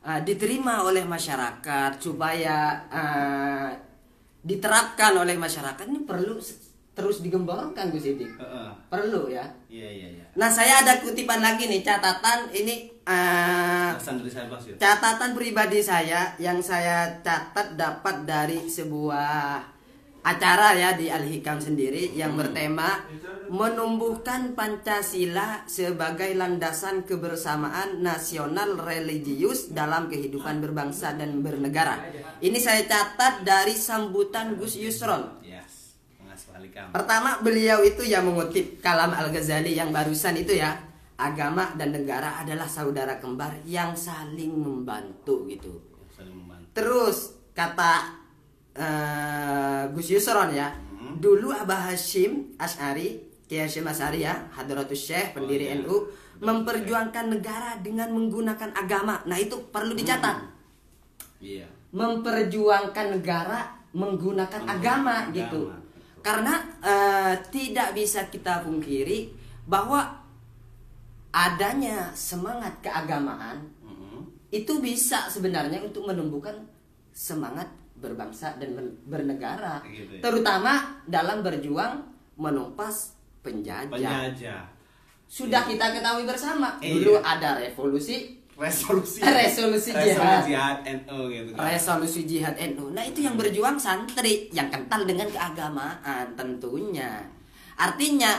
[0.01, 3.69] ah, diterima oleh masyarakat, supaya ah,
[4.41, 6.41] diterapkan oleh masyarakat ini perlu
[6.95, 8.39] terus digemborkan Gus Idik.
[8.39, 8.71] Heeh.
[8.87, 9.45] Perlu ya.
[9.67, 10.25] Iya, iya, iya.
[10.39, 12.95] Nah, saya ada kutipan lagi nih catatan ini
[14.49, 14.81] Basir.
[14.81, 19.75] catatan pribadi saya yang saya catat dapat dari sebuah
[20.25, 23.05] acara ya di Al Hikam sendiri yang bertema
[23.53, 32.01] menumbuhkan Pancasila sebagai landasan kebersamaan nasional religius dalam kehidupan berbangsa dan bernegara.
[32.41, 35.44] Ini saya catat dari sambutan Gus Yusron.
[36.91, 40.75] Pertama beliau itu yang mengutip kalam Al Ghazali yang barusan itu ya
[41.15, 45.79] agama dan negara adalah saudara kembar yang saling membantu gitu.
[46.11, 46.75] Saling membantu.
[46.75, 47.17] Terus
[47.55, 48.19] kata
[48.75, 51.21] eh, Gus Yusron ya, Hmm.
[51.21, 55.77] dulu Abah Hashim Ash'ari, Kiai Hashim Ash'ari ya, Hadratus Syekh pendiri iya.
[55.85, 56.09] NU
[56.41, 59.21] memperjuangkan negara dengan menggunakan agama.
[59.29, 60.41] Nah, itu perlu dicatat.
[61.45, 61.69] Iya.
[61.93, 65.61] Memperjuangkan negara menggunakan Menggunakan agama agama, gitu.
[66.25, 69.29] Karena eh, tidak bisa kita pungkiri
[69.65, 70.01] bahwa
[71.31, 74.23] adanya semangat keagamaan Mm-mm.
[74.49, 76.55] itu bisa sebenarnya untuk menumbuhkan
[77.11, 80.21] semangat berbangsa dan ber- bernegara Gitu ya.
[80.21, 82.07] terutama dalam berjuang
[82.37, 84.63] menumpas penjajah Penjajah.
[85.27, 86.93] sudah kita ketahui bersama Iya.
[86.95, 89.19] dulu ada revolusi Resolusi.
[89.19, 90.47] Resolusi jihad.
[90.47, 91.67] jihad NU gitu kan.
[91.67, 97.19] resolusi jihad NU nah itu yang berjuang santri yang kental dengan keagamaan tentunya
[97.75, 98.39] artinya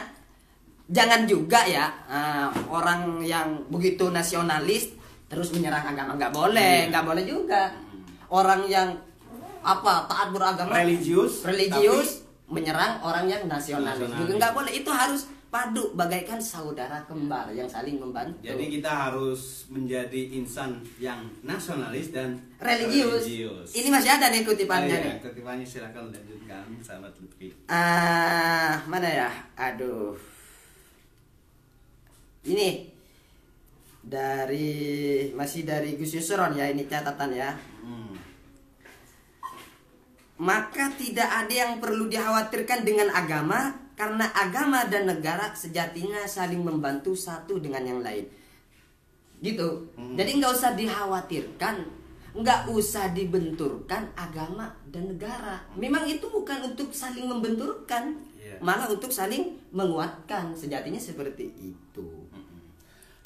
[0.88, 6.89] jangan juga ya eh, orang yang begitu nasionalis terus menyerang agama nggak boleh Iya.
[6.89, 7.73] nggak boleh juga
[8.28, 8.89] orang yang
[9.60, 14.19] apa taat beragama Religius, religius menyerang orang yang nasionalis, Nasionalis.
[14.21, 15.21] juga nggak boleh itu harus
[15.55, 22.35] padu bagaikan saudara kembar yang saling membantu Jadi kita harus menjadi insan yang nasionalis dan
[22.59, 23.23] religius.
[23.23, 23.69] religius.
[23.71, 27.55] ini masih ada nih kutipannya Oh, nih iya, kutipannya silakan lanjutkan sahabat Lutfi.
[27.71, 29.31] Ah, mana ya?
[29.55, 30.19] Aduh.
[32.43, 32.91] Ini
[34.03, 34.75] dari
[35.31, 37.55] masih dari Gus Yusron ya ini catatan ya.
[37.79, 38.11] Hmm.
[40.35, 47.15] Maka tidak ada yang perlu dikhawatirkan dengan agama karena agama dan negara sejatinya saling membantu
[47.15, 48.27] satu dengan yang lain.
[49.39, 49.91] Gitu.
[49.95, 50.15] Hmm.
[50.19, 51.75] Jadi nggak usah dikhawatirkan,
[52.36, 55.63] nggak usah dibenturkan agama dan negara.
[55.79, 58.60] Memang itu bukan untuk saling membenturkan, Iya.
[58.60, 60.51] malah untuk saling menguatkan.
[60.55, 62.08] Sejatinya seperti itu.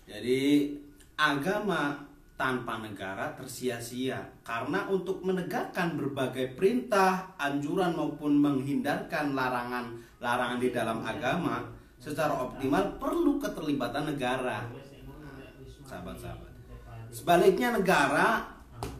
[0.09, 0.73] Jadi
[1.13, 2.08] agama
[2.39, 4.15] tanpa negara tersia-sia
[4.47, 11.67] karena untuk menegakkan berbagai perintah, anjuran maupun menghindarkan larangan-larangan di dalam agama
[11.99, 14.71] secara optimal perlu keterlibatan negara.
[15.83, 16.47] Sahabat-sahabat.
[17.11, 18.47] Sebaliknya negara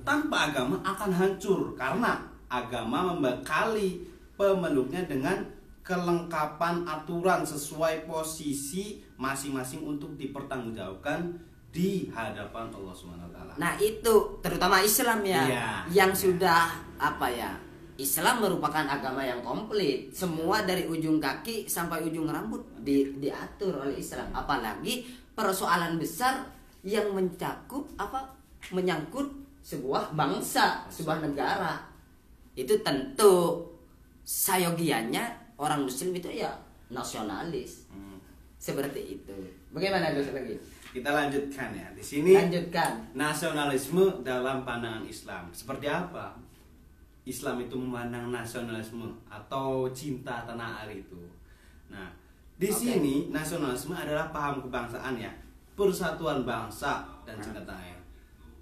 [0.04, 2.20] tanpa agama akan hancur karena
[2.52, 4.04] agama membekali
[4.36, 5.48] pemeluknya dengan
[5.80, 13.54] kelengkapan aturan sesuai posisi masing-masing untuk dipertanggungjawabkan di hadapan Allah Subhanahu wa taala.
[13.62, 15.68] Nah itu terutama Islam ya, Iya.
[15.94, 17.54] yang sudah apa ya?
[18.00, 20.08] Islam merupakan agama yang komplit.
[20.16, 24.32] Semua dari ujung kaki sampai ujung rambut di, diatur oleh Islam.
[24.32, 25.04] Apalagi
[25.36, 26.48] persoalan besar
[26.82, 28.24] yang mencakup apa?
[28.72, 29.28] Menyangkut
[29.60, 31.76] sebuah bangsa, sebuah negara.
[32.56, 33.68] Itu tentu
[34.24, 36.56] sayogianya orang Muslim itu ya
[36.88, 37.92] nasionalis.
[37.92, 38.16] Hmm.
[38.56, 39.36] Seperti itu.
[39.76, 40.56] Bagaimana Gus lagi?
[40.90, 41.88] Kita lanjutkan ya.
[41.94, 43.14] Di sini Lanjutkan.
[43.14, 46.34] nasionalisme dalam pandangan Islam seperti apa?
[47.30, 51.22] Islam itu memandang nasionalisme atau cinta tanah air itu.
[51.94, 52.10] Nah,
[52.58, 52.74] di Oke.
[52.74, 55.30] sini nasionalisme adalah paham kebangsaan ya,
[55.78, 57.44] persatuan bangsa dan Nah.
[57.46, 58.00] cinta tanah air.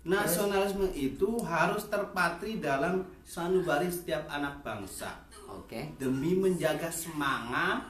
[0.03, 5.15] Nasionalisme itu harus terpatri dalam sanubari setiap anak bangsa
[5.47, 5.95] Oke.
[5.99, 7.83] demi menjaga semangat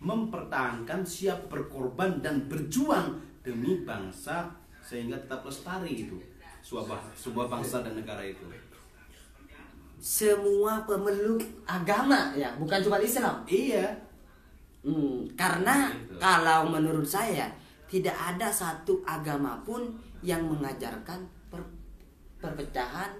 [0.00, 4.48] mempertahankan siap berkorban dan berjuang demi bangsa
[4.80, 6.16] sehingga tetap lestari itu
[6.60, 8.44] sebuah sebuah bangsa dan negara itu
[9.96, 13.88] semua pemeluk agama ya bukan cuma Islam iya
[14.80, 16.16] Hmm, karena Gitu.
[16.16, 17.52] kalau menurut saya
[17.84, 19.92] tidak ada satu agama pun
[20.24, 21.20] yang mengajarkan
[21.52, 21.68] per-
[22.40, 23.12] perpecahan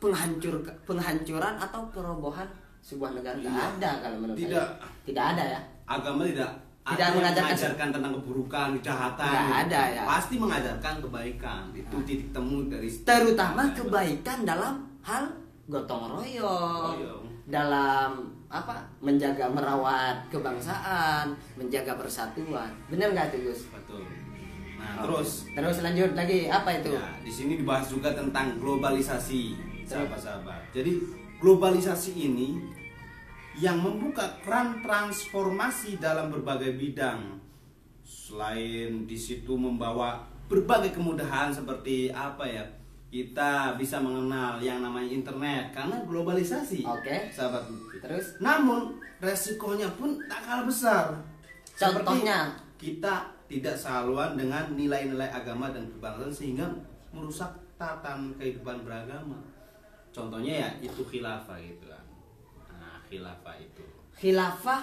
[0.00, 2.48] penghancur penghancuran atau perobohan
[2.80, 3.68] sebuah negara Nggak Iya.
[3.76, 4.64] ada kalau menurut Tidak.
[4.64, 6.50] saya tidak ada ya agama tidak
[6.82, 9.60] Tidak ada mengajarkan- mengajarkan tentang keburukan kejahatan Nggak gitu.
[9.62, 10.02] ada, ya.
[10.02, 11.62] pasti mengajarkan kebaikan.
[11.70, 15.24] Itu titik temu dari terutama kebaikan dalam hal
[15.66, 16.98] gotong royong.
[16.98, 17.24] Royong.
[17.42, 22.70] dalam apa menjaga merawat kebangsaan menjaga persatuan.
[22.86, 23.66] Benar nggak tuh Gus?
[23.66, 24.02] Betul.
[24.78, 25.02] Nah Oke.
[25.06, 25.30] terus?
[25.50, 26.90] Terus lanjut lagi apa itu?
[26.94, 30.70] Ya, di sini dibahas juga tentang globalisasi, sahabat-sahabat.
[30.70, 31.02] Jadi
[31.38, 32.62] globalisasi ini
[33.60, 37.40] yang membuka keran transformasi dalam berbagai bidang.
[38.02, 42.64] Selain di situ membawa berbagai kemudahan seperti apa ya?
[43.12, 46.80] kita bisa mengenal yang namanya internet karena globalisasi.
[46.80, 47.28] Oke.
[47.28, 48.00] Sahabat Lutfi.
[48.00, 51.04] Terus Namun resikonya pun tak kalah besar.
[51.76, 52.56] Seperti Contohnya?
[52.80, 56.64] kita tidak sehaluan dengan nilai-nilai agama dan kebangsaan sehingga
[57.12, 59.36] merusak tatan kehidupan beragama.
[60.08, 62.01] Contohnya ya itu khilafah gitu kan.
[63.12, 63.84] Khilafah itu.
[64.16, 64.82] khilafah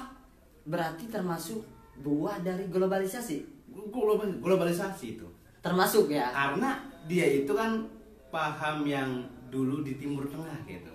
[0.70, 1.66] berarti termasuk
[2.06, 3.42] buah dari globalisasi.
[3.90, 5.28] Global- globalisasi itu.
[5.66, 6.30] Termasuk ya.
[6.30, 6.78] Karena
[7.10, 7.88] dia itu kan
[8.30, 10.92] paham yang dulu di Timur Tengah gitu.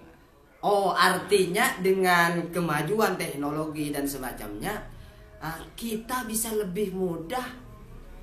[0.64, 4.72] Oh, artinya dengan kemajuan teknologi dan semacamnya,
[5.42, 7.44] ah, kita bisa lebih mudah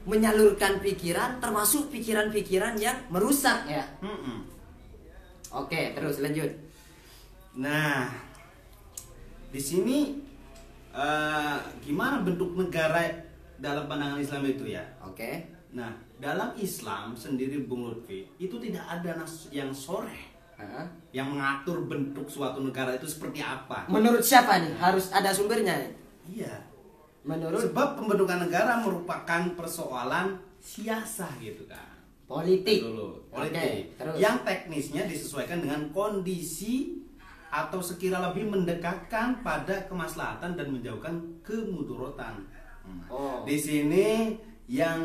[0.10, 3.86] menyalurkan pikiran, termasuk pikiran-pikiran yang merusak ya.
[4.02, 4.42] Mm-mm.
[5.54, 6.50] Oke, terus lanjut.
[7.62, 8.10] Nah,
[9.52, 9.98] di sini
[10.92, 13.04] eh, gimana bentuk negara
[13.60, 14.82] dalam pandangan Islam itu ya?
[15.04, 15.46] Oke.
[15.72, 20.32] Nah, dalam Islam sendiri Bung Lutfi itu tidak ada nas yang sore
[21.10, 23.90] yang mengatur bentuk suatu negara itu seperti apa.
[23.90, 24.78] Menurut siapa nih?
[24.78, 25.90] Harus ada sumbernya.
[26.30, 26.54] Iya.
[27.26, 31.90] Menurut Sebab pembentukan negara merupakan persoalan siasah gitu kan.
[32.30, 32.86] politik.
[32.86, 33.98] Dulu, Oke, politik.
[33.98, 34.16] terus.
[34.22, 37.01] Yang teknisnya disesuaikan dengan kondisi
[37.52, 42.48] atau sekira lebih mendekatkan pada kemaslahatan dan menjauhkan kemudaratan.
[42.88, 43.04] Hmm.
[43.12, 43.44] Oh.
[43.44, 44.40] Di sini
[44.72, 45.04] yang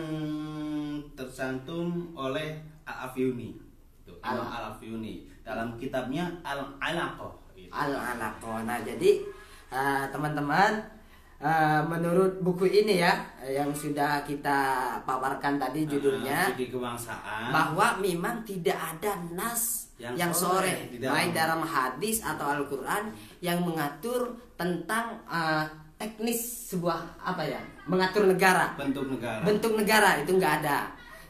[1.18, 3.58] tercantum oleh Al-Afyuni.
[4.06, 7.34] Tuh, Imam Al- Al-Afyuni dalam kitabnya Al-Alaqah.
[7.74, 8.62] Al-Alaqah.
[8.62, 9.26] Nah, jadi
[9.74, 10.95] eh, teman-teman
[11.38, 14.58] eh, menurut buku ini ya yang sudah kita
[15.02, 17.50] paparkan tadi Ah, judulnya kebangsaan.
[17.50, 23.08] bahwa memang tidak ada nas yang, Yang sore, sore dalam- baik dalam hadis atau Al-Qur'an
[23.40, 25.64] yang mengatur tentang eh,
[25.96, 27.60] teknis sebuah apa ya?
[27.86, 28.76] mengatur negara.
[28.76, 29.40] bentuk negara.
[29.40, 30.78] Bentuk negara itu nggak ada.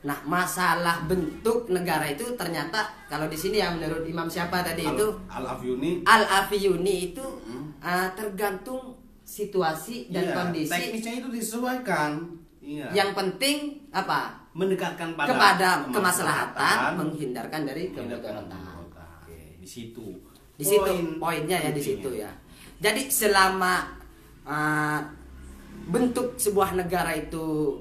[0.03, 5.07] Nah, masalah bentuk negara itu ternyata kalau di sini ya menurut Imam siapa tadi itu
[5.29, 7.27] Al-Afyuni Al-Afiyuni itu
[7.79, 8.96] uh, tergantung
[9.27, 10.71] situasi dan Iya, kondisi.
[10.71, 12.11] teknisnya itu disesuaikan.
[12.63, 12.87] Iya.
[12.95, 13.57] Yang penting
[13.91, 14.47] apa?
[14.57, 18.65] mendekatkan pada Kepada kemaslahatan, menghindarkan dari kemudaratan.
[19.61, 20.15] di situ.
[20.57, 20.81] Di situ
[21.21, 22.31] Poin poinnya ya di situ ya.
[22.79, 23.85] Jadi selama
[24.47, 25.03] uh,
[25.91, 27.77] bentuk sebuah negara itu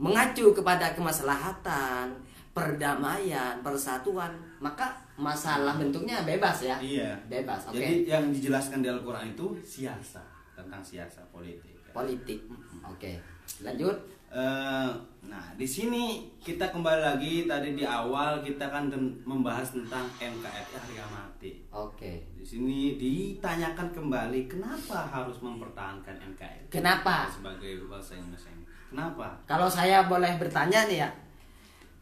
[0.00, 2.16] mengacu kepada kemaslahatan,
[2.56, 4.32] perdamaian, persatuan,
[4.64, 6.80] maka masalah bentuknya bebas ya.
[6.80, 7.14] Iya.
[7.28, 7.76] Bebas, oke.
[7.76, 10.24] Jadi yang dijelaskan di Al-Qur'an itu siasa,
[10.66, 11.70] tentang siasa politik.
[11.78, 11.94] ya.
[11.94, 12.40] Politik.
[12.82, 13.22] Oke.
[13.62, 13.94] Lanjut.
[14.26, 14.90] Eh,
[15.22, 20.74] nah, di sini kita kembali lagi tadi di awal kita kan ten- membahas tentang NKRI
[20.74, 21.62] harga mati.
[21.70, 22.26] Oke.
[22.34, 27.30] Di sini ditanyakan kembali kenapa harus mempertahankan NKRI Kenapa?
[27.30, 28.50] sebagai bangsa Indonesia.
[28.90, 29.38] Kenapa?
[29.46, 31.10] Kalau saya boleh bertanya nih ya.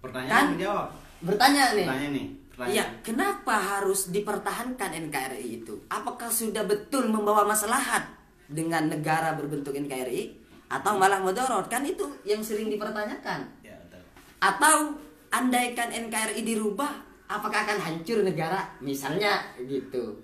[0.00, 0.46] Pertanyaan Kan?
[0.56, 0.88] menjawab.
[1.20, 1.86] Bertanya nih.
[1.86, 2.28] Pertanyaan nih.
[2.54, 5.74] Iya, kenapa harus dipertahankan NKRI itu?
[5.90, 8.06] Apakah sudah betul membawa maslahat
[8.46, 10.36] dengan negara berbentuk NKRI
[10.68, 11.66] atau malah mudarat?
[11.68, 13.44] Kan itu yang sering dipertanyakan.
[13.60, 14.02] Ya, betul.
[14.40, 16.92] Atau andaikan NKRI dirubah,
[17.26, 18.64] apakah akan hancur negara?
[18.78, 20.20] Misalnya gitu.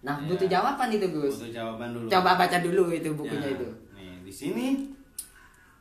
[0.00, 0.32] Nah, Ya.
[0.32, 1.44] butuh jawaban itu, Gus.
[1.44, 2.06] Butuh jawaban dulu.
[2.08, 3.68] Coba baca dulu itu bukunya Ya, itu.
[3.92, 4.66] Nih, di sini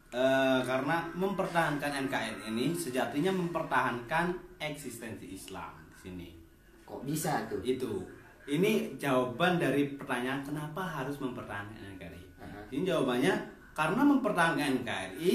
[0.10, 6.28] eh, karena mempertahankan NKRI ini sejatinya mempertahankan eksistensi Islam di sini.
[6.84, 7.62] Kok bisa tuh?
[7.62, 8.02] Itu.
[8.50, 12.24] Ini jawaban dari pertanyaan kenapa harus mempertahankan NKRI.
[12.40, 12.60] Aha.
[12.70, 13.34] Ini jawabannya
[13.72, 15.34] karena mempertahankan NKRI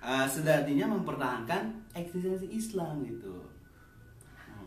[0.00, 1.62] eh, sejatinya mempertahankan
[1.94, 3.38] eksistensi Islam gitu.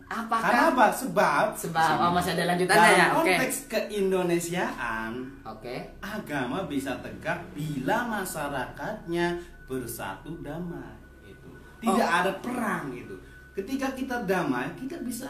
[0.08, 0.86] Apakah- Karena apa?
[0.90, 3.08] Sebab Sebab oh, masih ada lanjutannya dalam ya.
[3.12, 3.28] Oke.
[3.28, 5.12] konteks keindonesiaan
[5.44, 5.76] Oke.
[6.00, 9.36] agama bisa tegak bila masyarakatnya
[9.68, 11.52] bersatu damai gitu.
[11.84, 12.18] Tidak Oh.
[12.24, 13.20] ada perang gitu.
[13.52, 15.28] Ketika kita damai, kita bisa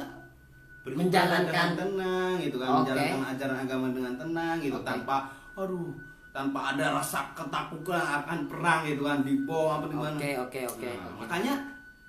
[0.95, 2.77] Menjalankan- dengan tenang gitu kan, Oke.
[2.87, 4.85] menjalankan ajaran agama dengan tenang gitu Oke.
[4.85, 5.17] tanpa
[5.57, 5.89] aduh,
[6.29, 10.13] tanpa ada rasa ketakutan akan perang gitu kan, dibom apa di mana.
[10.13, 11.17] Oke, oke, oke, Nah, oke.
[11.25, 11.53] Makanya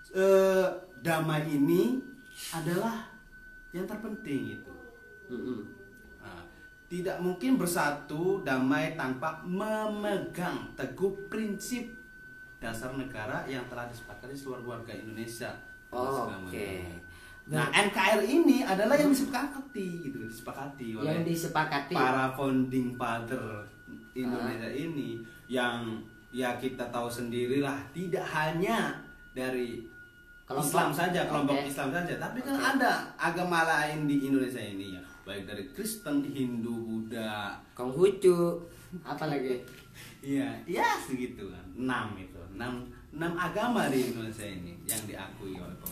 [0.09, 0.67] eh,
[1.01, 1.97] damai ini
[2.53, 3.09] adalah
[3.73, 4.73] yang terpenting itu.
[5.29, 5.61] Mm-mm.
[6.21, 6.45] Nah,
[6.89, 11.89] tidak mungkin bersatu damai tanpa memegang teguh prinsip
[12.59, 15.53] dasar negara yang telah disepakati seluruh warga Indonesia.
[15.89, 16.53] Oh, Oke.
[16.53, 16.98] ini.
[17.49, 21.97] Nah, NKRI ini adalah yang disepakati gitu, disepakati oleh Yang disepakati.
[21.97, 23.65] para founding father.
[24.13, 29.01] Indonesia ini yang ya kita tahu sendirilah tidak hanya
[29.33, 29.81] dari
[30.49, 30.65] Kelompok.
[30.65, 31.69] Islam saja, kelompok Oke.
[31.69, 32.65] Islam saja, tapi kan Oke.
[32.81, 38.57] ada agama lain di Indonesia ini ya, baik dari Kristen, Hindu, Buddha, Konghucu,
[39.05, 39.61] apa lagi?
[40.25, 42.81] iya, ya segitu kan, enam itu, enam,
[43.13, 45.77] enam agama di Indonesia ini yang diakui oleh.
[45.77, 45.88] Nah,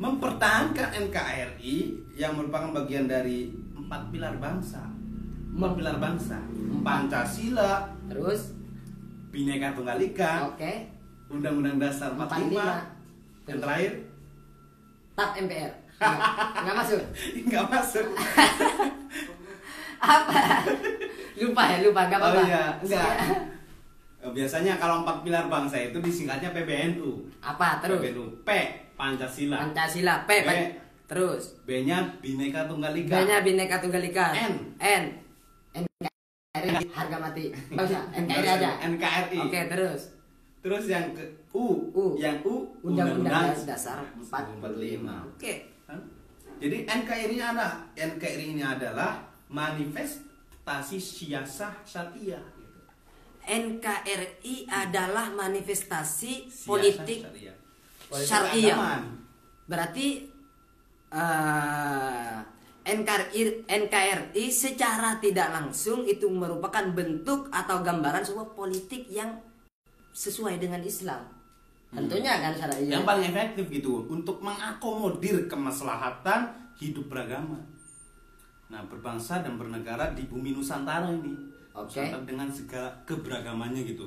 [0.00, 1.76] mempertahankan NKRI
[2.16, 4.80] yang merupakan bagian dari empat pilar bangsa.
[5.52, 6.40] Empat pilar bangsa.
[6.80, 8.56] Pancasila, Terus
[9.28, 10.72] Bhinneka Tunggal Ika, oke.
[11.28, 13.46] Undang-Undang Dasar 45, 45.
[13.46, 13.92] yang terakhir
[15.14, 15.72] Tap MPR.
[16.00, 17.00] Nggak, masuk.
[17.52, 18.06] nggak masuk.
[20.00, 20.64] Apa?
[21.36, 22.40] Lupa ya, lupa nggak apa-apa.
[22.40, 23.14] Oh iya, enggak.
[24.36, 27.20] Biasanya kalau empat pilar bangsa itu disingkatnya PBNU.
[27.44, 28.00] Apa terus?
[28.00, 28.24] PBNU.
[28.48, 28.48] P
[29.00, 29.56] Pancasila.
[29.64, 30.50] Pancasila P, B.
[31.08, 33.16] Terus B-nya Bhinneka Tunggal Ika.
[33.16, 34.26] B-nya Bhinneka Tunggal Ika.
[34.36, 34.54] N.
[34.76, 35.04] N.
[35.80, 37.48] NKRI harga mati.
[37.72, 38.70] Enggak usah, NKRI aja.
[38.84, 39.38] NKRI.
[39.48, 40.00] Oke, terus
[40.60, 41.24] Terus yang ke
[41.56, 42.20] U, U.
[42.20, 44.60] yang U Undang-Undang Dasar 45.
[44.60, 45.32] 45.
[45.40, 45.54] Oke.
[45.88, 46.00] Hah?
[46.60, 52.78] Jadi NKRI ada NKRI ini adalah manifestasi siasah syariah gitu.
[53.48, 57.56] NKRI adalah manifestasi Siasah politik syariah.
[58.18, 58.74] Syariah.
[58.74, 59.02] keagamaan.
[59.70, 60.06] Berarti
[61.14, 62.36] eh,
[62.80, 69.38] NKRI, NKRI secara tidak langsung itu merupakan bentuk atau gambaran sebuah politik yang
[70.10, 71.22] sesuai dengan Islam.
[71.90, 72.98] Tentunya kan syariah.
[72.98, 77.58] Yang paling efektif gitu untuk mengakomodir kemaslahatan hidup beragama.
[78.70, 81.34] Nah, berbangsa dan bernegara di bumi Nusantara ini.
[81.74, 81.98] Oke.
[81.98, 84.06] Nusantara dengan segala keberagamannya gitu.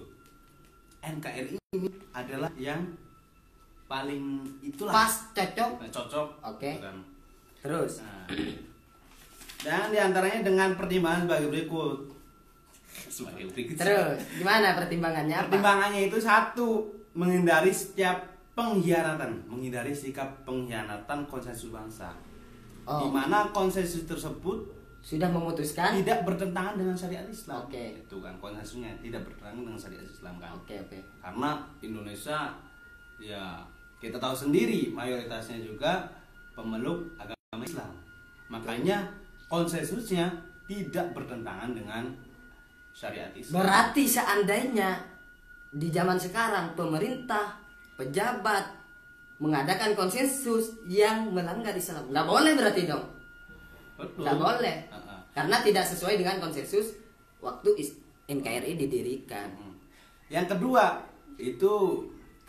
[1.04, 2.80] NKRI ini adalah yang
[3.94, 5.72] paling itulah Pas cocok.
[5.94, 6.28] cocok.
[6.42, 6.72] Oke.
[6.82, 6.98] Kan.
[7.62, 8.26] Terus Nah,
[9.64, 12.00] dan di antaranya dengan pertimbangan sebagai berikut.
[13.08, 13.78] Sebagai berikut.
[13.78, 15.46] terus gimana pertimbangannya apa?
[15.48, 16.84] Pertimbangannya itu satu
[17.14, 18.18] menghindari setiap
[18.58, 22.12] pengkhianatan, menghindari sikap pengkhianatan konsensus bangsa.
[22.84, 23.06] Oh.
[23.06, 24.68] Di mana konsensus tersebut
[25.04, 26.00] Sudah memutuskan?
[26.00, 27.64] tidak bertentangan dengan syariat Islam.
[27.68, 28.04] Oke.
[28.04, 30.52] Itu kan konsensusnya tidak bertentangan dengan syariat Islam kan.
[30.56, 31.00] Oke, oke.
[31.24, 32.52] Karena Indonesia
[33.20, 33.64] ya
[34.04, 36.04] kita tahu sendiri mayoritasnya juga
[36.52, 37.92] pemeluk agama Islam.
[38.52, 39.08] Makanya
[39.48, 40.28] konsensusnya
[40.68, 42.12] tidak bertentangan dengan
[42.92, 43.64] syariat Islam.
[43.64, 45.00] Berarti seandainya
[45.72, 47.56] di zaman sekarang pemerintah,
[47.96, 48.76] pejabat
[49.40, 53.08] mengadakan konsensus yang melanggar Islam, nggak boleh berarti dong?
[53.98, 54.22] Betul.
[54.28, 55.20] Nggak boleh, Uh-uh.
[55.32, 57.00] karena tidak sesuai dengan konsensus
[57.40, 57.72] waktu
[58.30, 59.50] NKRI didirikan.
[59.58, 59.76] Hmm.
[60.30, 61.02] Yang kedua
[61.40, 61.74] itu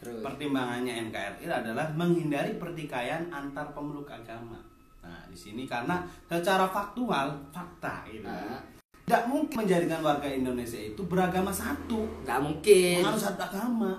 [0.04, 0.20] Terus.
[0.20, 4.60] pertimbangannya NKRI adalah menghindari pertikaian antar pemeluk agama.
[5.00, 8.60] Nah, di sini karena secara faktual fakta itu Ah.
[9.02, 12.96] tidak mungkin menjadikan warga Indonesia itu beragama satu, Nggak mungkin.
[13.00, 13.92] menganut satu agama.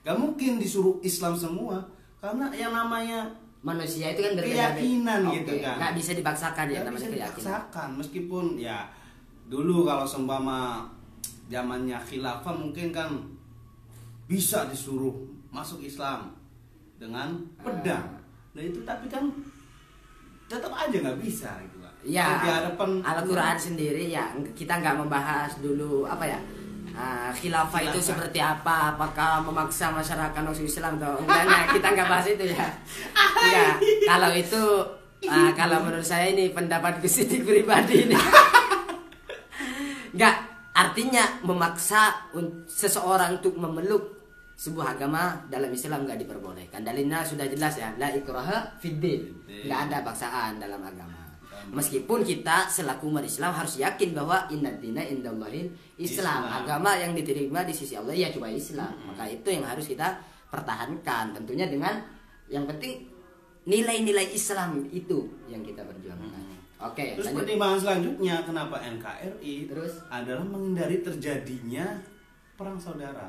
[0.00, 1.82] Gak mungkin disuruh Islam semua
[2.16, 3.26] karena yang namanya
[3.58, 4.54] Manusia itu kan berbeda.
[4.78, 5.76] Keyakinan Oke, gitu kan.
[5.76, 7.26] Nggak bisa dipaksakan ya namanya bisa keyakinan.
[7.28, 8.78] dipaksakan meskipun ya
[9.44, 10.86] dulu kalau seumpama
[11.46, 13.10] zamannya khilafah mungkin kan
[14.24, 15.10] bisa disuruh
[15.48, 16.32] masuk Islam
[16.98, 18.20] dengan pedang.
[18.52, 19.28] Nah itu tapi kan
[20.48, 21.92] tetap aja nggak bisa gitu kan.
[22.06, 26.40] Ya, hadapan Al-Quran sendiri ya kita nggak membahas dulu apa ya
[26.98, 32.26] ah, khilafah itu seperti apa, apakah memaksa masyarakat masuk Islam atau enggaknya kita nggak bahas
[32.26, 32.66] itu ya.
[33.14, 33.74] Enggak,
[34.10, 34.62] kalau itu
[35.30, 38.18] ah, kalau menurut saya ini pendapat Sidik pribadi ini.
[40.18, 40.36] Enggak,
[40.74, 42.26] artinya memaksa
[42.66, 44.17] seseorang untuk memeluk
[44.58, 46.82] sebuah agama dalam Islam nggak diperbolehkan.
[46.82, 49.30] Dalilnya sudah jelas ya, la ikraha fiddin.
[49.46, 51.14] Nggak ada paksaan dalam agama.
[51.68, 56.42] Meskipun kita selaku umat Islam harus yakin bahwa inna dina indallahil Islam.
[56.48, 56.64] Islam.
[56.64, 58.90] Agama yang diterima di sisi Allah ya cuma Islam.
[59.06, 60.18] Maka itu yang harus kita
[60.50, 61.38] pertahankan.
[61.38, 62.02] Tentunya dengan
[62.48, 63.06] yang penting
[63.68, 66.42] nilai-nilai Islam itu yang kita perjuangkan.
[66.78, 67.38] Oke, Terus lanjut.
[67.42, 69.92] pertimbangan selanjutnya kenapa NKRI Terus?
[70.08, 71.84] adalah menghindari terjadinya
[72.54, 73.28] perang saudara.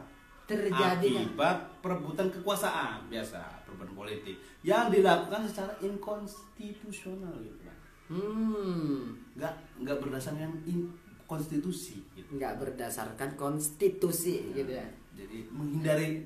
[0.50, 4.36] Terjadinya akibat perebutan kekuasaan biasa perebutan politik.
[4.60, 7.78] Yang dilakukan secara inkonstitusional gitu kan
[8.10, 9.54] Hmm, nggak
[9.86, 10.89] nggak berdasarkan in-
[11.30, 12.41] konstitusi gitu.
[12.41, 14.88] Nggak berdasarkan konstitusi gitu ya.
[15.14, 16.26] jadi menghindari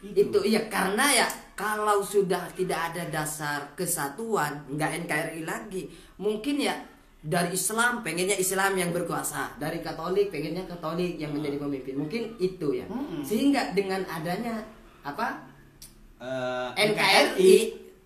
[0.00, 0.40] Itu.
[0.40, 5.88] Iya karena ya kalau sudah tidak ada dasar kesatuan, nggak NKRI lagi.
[6.16, 6.72] Mungkin ya
[7.20, 11.94] dari Islam pengennya Islam yang berkuasa, dari Katolik pengennya Katolik yang menjadi pemimpin.
[12.00, 12.88] Mungkin itu ya.
[12.88, 13.20] Mm-mm.
[13.20, 14.64] Sehingga dengan adanya
[15.04, 15.50] apa
[16.20, 17.56] Eh, NKRI,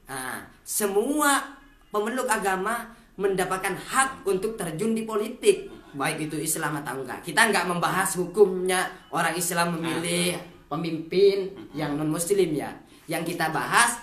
[0.07, 1.59] nah, semua
[1.91, 5.67] pemeluk agama mendapatkan hak untuk terjun di politik,
[5.99, 7.27] baik itu Islam atau enggak.
[7.27, 10.39] Kita enggak membahas hukumnya orang Islam memilih
[10.71, 12.71] pemimpin yang non Muslim ya.
[13.11, 13.99] Yang kita bahas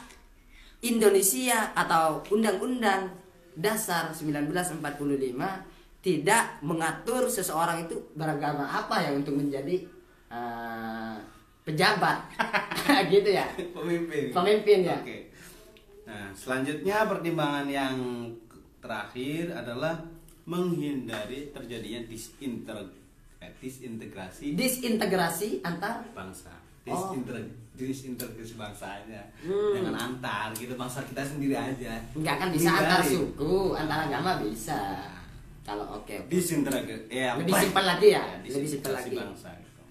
[0.84, 3.07] Indonesia atau Undang-Undang
[3.56, 4.82] Dasar 1945
[6.02, 9.86] tidak mengatur seseorang itu beragama apa ya untuk menjadi
[10.34, 11.16] eh,
[11.62, 12.26] pejabat
[13.14, 14.97] gitu ya pemimpin Pemimpin, ya?
[14.97, 15.32] oke
[16.12, 17.95] Nah, selanjutnya pertimbangan yang
[18.84, 19.95] terakhir adalah
[20.43, 22.04] menghindari terjadinya
[23.39, 26.52] eh, disintegrasi Disintegrasi antar bangsa.
[26.89, 27.13] Oh.
[27.13, 27.38] Disinter
[27.77, 29.21] disintegrasi bangsa aja.
[29.41, 29.73] Hmm.
[29.77, 31.97] Jangan antar gitu bangsa kita sendiri aja.
[32.13, 33.15] Enggak kan bisa antar Hindari.
[33.17, 34.82] suku, antar agama bisa.
[35.61, 36.09] Kalau oke.
[36.09, 36.29] oke.
[36.29, 37.09] Disintegrasi.
[37.09, 38.25] Ya, Lebih simpel lagi ya?
[38.41, 39.13] Lebih simpel lagi.
[39.13, 39.82] bangsa gitu.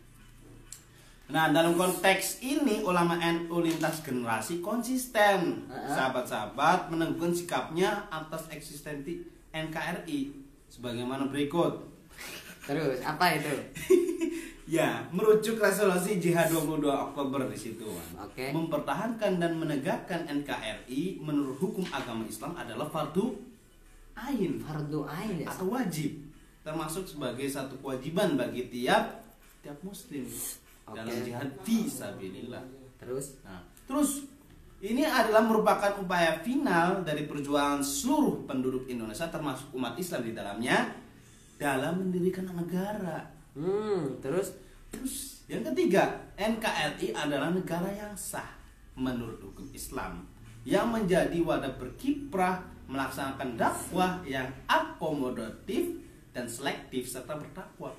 [1.31, 9.23] Nah, dalam konteks ini ulama NU lintas generasi konsisten, sahabat-sahabat meneguhkan sikapnya atas eksistensi
[9.55, 10.35] NKRI
[10.67, 11.87] sebagaimana berikut.
[12.67, 13.51] Terus apa itu?
[14.71, 17.91] Ya, merujuk resolusi Jihad 22 Oktober di situ.
[18.15, 18.55] Oke.
[18.55, 23.35] Mempertahankan dan menegakkan NKRI menurut hukum agama Islam adalah fardu
[24.15, 25.51] ain Fardu ain ya.
[25.51, 26.23] atau wajib,
[26.63, 29.27] termasuk sebagai satu kewajiban bagi tiap
[29.59, 30.23] tiap muslim
[30.87, 31.27] dalam Oke.
[31.27, 32.63] jihad fisabilillah.
[33.03, 34.23] Terus Nah, terus
[34.79, 40.95] ini adalah merupakan upaya final dari perjuangan seluruh penduduk Indonesia termasuk umat Islam di dalamnya
[41.59, 43.40] dalam mendirikan negara.
[43.55, 44.55] Hmm, terus
[44.91, 48.59] Terus yang ketiga, NKRI adalah negara yang sah
[48.99, 50.27] menurut hukum Islam
[50.67, 57.95] yang menjadi wadah berkiprah melaksanakan dakwah yang akomodatif dan selektif serta bertakwa.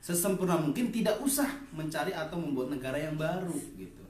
[0.00, 4.04] Sesempurna mungkin tidak usah mencari atau membuat negara yang baru gitu.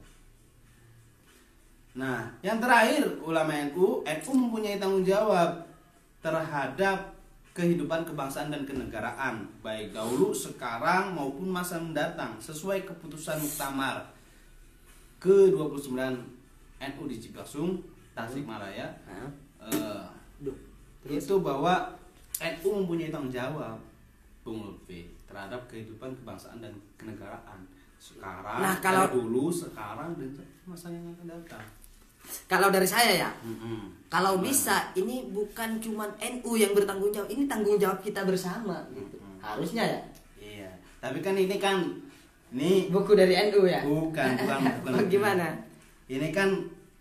[1.91, 5.67] Nah, yang terakhir ulama NU, NU mempunyai tanggung jawab
[6.23, 7.10] terhadap
[7.51, 14.07] kehidupan kebangsaan dan kenegaraan baik dahulu, sekarang maupun masa mendatang sesuai keputusan Muktamar
[15.19, 15.91] ke-29
[16.81, 17.77] NU di Cipasung,
[18.15, 18.87] Tasikmalaya.
[21.01, 21.25] Terus?
[21.25, 21.97] itu bahwa
[22.39, 23.77] NU mempunyai tanggung jawab
[24.41, 27.61] Bung Lutfi terhadap kehidupan kebangsaan dan kenegaraan.
[28.01, 30.33] Sekarang Nah, kalau- dulu sekarang dan
[30.65, 31.61] masa yang akan datang
[32.47, 34.07] kalau dari saya ya, Mm-mm.
[34.07, 34.45] kalau Gimana?
[34.47, 39.17] bisa ini bukan cuman NU yang bertanggung jawab, ini tanggung jawab kita bersama gitu.
[39.17, 39.39] Mm-mm.
[39.41, 39.99] Harusnya ya.
[40.37, 40.69] iya
[41.01, 41.81] tapi kan ini kan
[42.51, 43.81] ini Buku dari NU ya?
[43.81, 45.47] bukan bukan bukan Bagaimana?
[46.11, 46.49] ini kan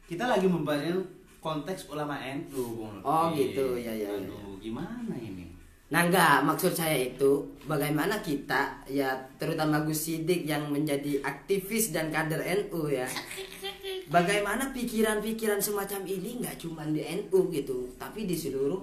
[0.07, 0.97] kita lagi membahas
[1.41, 2.85] konteks ulama NU.
[3.01, 3.81] Oh, gitu.
[3.81, 4.29] Ya, ya, ya.
[4.29, 5.51] Aduh, gimana ini
[5.91, 9.11] Nah enggak, maksud saya itu bagaimana kita ya
[9.43, 13.11] terutama Gus Sidik yang menjadi aktivis dan kader NU ya.
[14.11, 18.83] Bagaimana pikiran-pikiran semacam ini nggak cuma di NU gitu, tapi di seluruh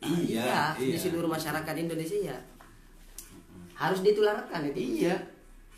[0.00, 1.00] Iya, di iya.
[1.00, 2.38] seluruh masyarakat Indonesia ya.
[3.76, 5.04] Harus ditularkan itu.
[5.04, 5.16] iya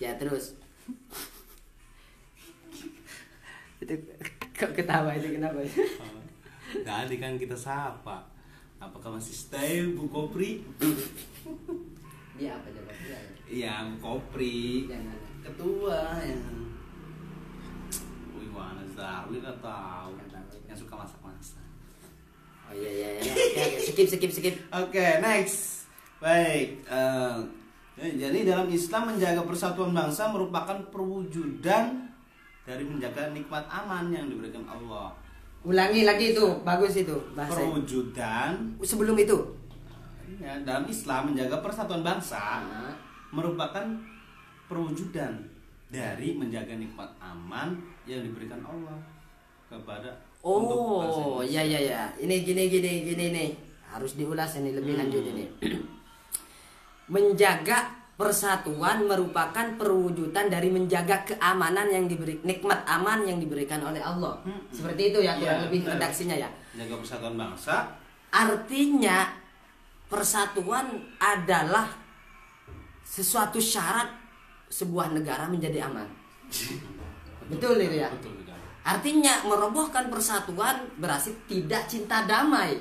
[0.02, 0.58] Ya terus.
[3.82, 3.94] itu
[4.54, 5.62] kok ketawa itu kenapa?
[6.86, 8.26] Tadi kan kita sapa.
[8.82, 10.58] Apakah masih stay Bu Kopri?
[12.34, 13.18] Dia apa jawabnya?
[13.46, 14.90] Iya, Bu Kopri.
[14.90, 15.18] Jangan.
[15.42, 16.42] Ketua yang
[18.70, 18.84] Mana
[19.58, 20.10] tahu.
[20.70, 21.64] Yang suka masak-masak.
[22.70, 23.32] Oh iya iya iya.
[23.32, 23.78] Oke, oke.
[23.82, 24.56] skip skip skip.
[24.70, 25.90] Oke, next.
[26.22, 26.86] Baik.
[26.86, 27.34] eh,
[27.98, 32.08] jadi dalam Islam menjaga persatuan bangsa merupakan perwujudan
[32.62, 35.12] dari menjaga nikmat aman yang diberikan Allah.
[35.62, 37.58] Ulangi lagi itu, bagus itu bahasa.
[37.58, 39.38] Perwujudan Sebelum itu.
[40.42, 42.94] ya, dalam Islam menjaga persatuan bangsa Nah,
[43.30, 43.86] merupakan
[44.66, 45.38] perwujudan
[45.92, 48.98] dari menjaga nikmat aman yang diberikan Allah
[49.68, 50.10] kepada
[50.42, 52.02] Oh, iya iya iya.
[52.18, 53.50] Ini gini gini gini nih.
[53.86, 55.00] Harus diulas ini lebih Hmm.
[55.06, 55.44] lanjut ini.
[57.14, 57.78] menjaga
[58.12, 64.34] persatuan merupakan perwujudan dari menjaga keamanan yang diberi nikmat aman yang diberikan oleh Allah.
[64.42, 64.62] Hmm.
[64.68, 65.92] Seperti itu ya kurang Iya, lebih benar.
[65.98, 66.48] redaksinya ya.
[66.74, 67.76] Menjaga persatuan bangsa
[68.32, 69.18] Artinya
[70.08, 70.86] persatuan
[71.18, 71.84] adalah
[73.04, 74.08] sesuatu syarat
[74.66, 76.08] sebuah negara menjadi aman.
[77.48, 78.08] Betul itu ya.
[78.12, 78.32] betul.
[78.82, 82.74] Artinya merobohkan persatuan berarti tidak cinta damai.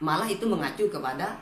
[0.00, 1.36] Malah itu mengacu kepada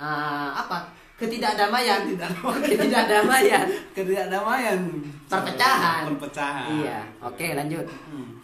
[0.00, 0.88] eh, apa?
[1.20, 2.08] Ketidakdamaian.
[2.08, 3.66] Ketidakdamaian.
[3.96, 4.80] ketidakdamaian
[5.28, 6.08] Perpecahan.
[6.08, 7.00] perpecahan Iya.
[7.20, 7.84] Oke, lanjut.
[8.08, 8.40] Hmm.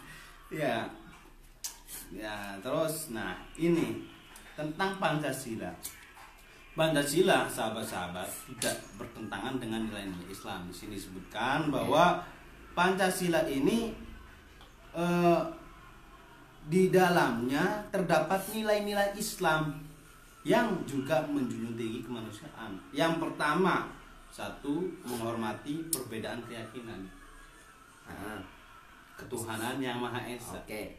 [0.47, 0.87] ya
[2.07, 4.07] ya terus nah ini
[4.55, 5.67] tentang Pancasila
[6.71, 12.23] Pancasila sahabat-sahabat tidak bertentangan dengan nilai-nilai Islam di sini disebutkan bahwa
[12.77, 13.89] Pancasila ini
[14.93, 15.41] eh,
[16.69, 19.81] di dalamnya terdapat nilai-nilai Islam
[20.45, 22.77] yang juga menjunjung tinggi kemanusiaan.
[22.93, 23.89] Yang pertama,
[24.29, 27.09] satu menghormati perbedaan keyakinan,
[28.07, 28.39] Nah,
[29.19, 30.55] ketuhanan yang maha esa.
[30.63, 30.95] Oke.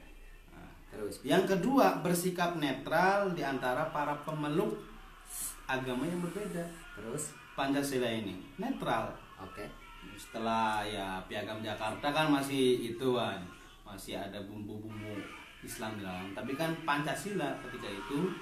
[0.52, 1.24] Nah, Terus.
[1.24, 4.76] Yang kedua, bersikap netral di antara para pemeluk
[5.64, 6.68] agama yang berbeda.
[6.92, 7.32] Terus.
[7.56, 9.08] Pancasila ini netral.
[9.40, 9.87] Oke.
[10.16, 13.42] Setelah ya Piagam Jakarta kan masih itu kan
[13.82, 15.18] masih ada bumbu-bumbu
[15.60, 16.30] Islam di dalam.
[16.32, 18.32] Tapi kan Pancasila ketika itu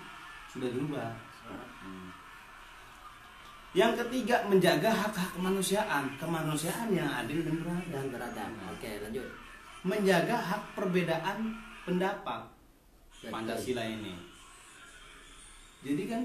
[0.53, 1.11] sudah dirubah
[1.47, 2.11] Hmm.
[3.71, 6.11] yang ketiga menjaga hak-hak kemanusiaan.
[6.19, 9.29] Kemanusiaan yang adil dan beradab dan beradab oke lanjut.
[9.87, 11.55] Menjaga hak perbedaan
[11.87, 12.43] pendapat
[13.15, 13.31] Betul.
[13.31, 14.19] Pancasila ini.
[15.87, 16.23] Jadi kan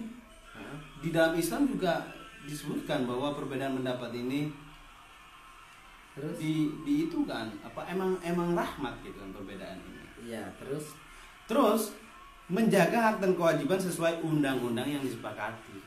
[0.58, 0.78] Hah?
[1.06, 2.02] di dalam Islam juga
[2.50, 4.50] disebutkan bahwa perbedaan pendapat ini
[6.18, 6.36] terus?
[6.40, 6.54] Di
[6.84, 10.04] di itu kan apa emang emang rahmat gitu kan perbedaan ini.
[10.32, 10.96] Iya terus?
[11.48, 11.96] Terus
[12.52, 15.80] menjaga hak dan kewajiban sesuai undang-undang yang disepakati.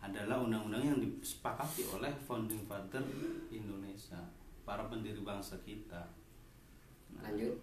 [0.00, 3.04] adalah undang-undang yang disepakati oleh founding father
[3.52, 4.18] Indonesia
[4.64, 6.08] para pendiri bangsa kita.
[7.20, 7.54] Lanjut.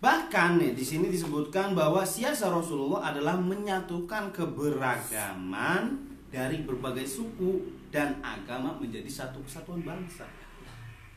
[0.00, 7.58] Bahkan nih di sini disebutkan bahwa siasa Rasulullah adalah menyatukan keberagaman dari berbagai suku
[7.88, 10.24] dan agama menjadi satu kesatuan bangsa.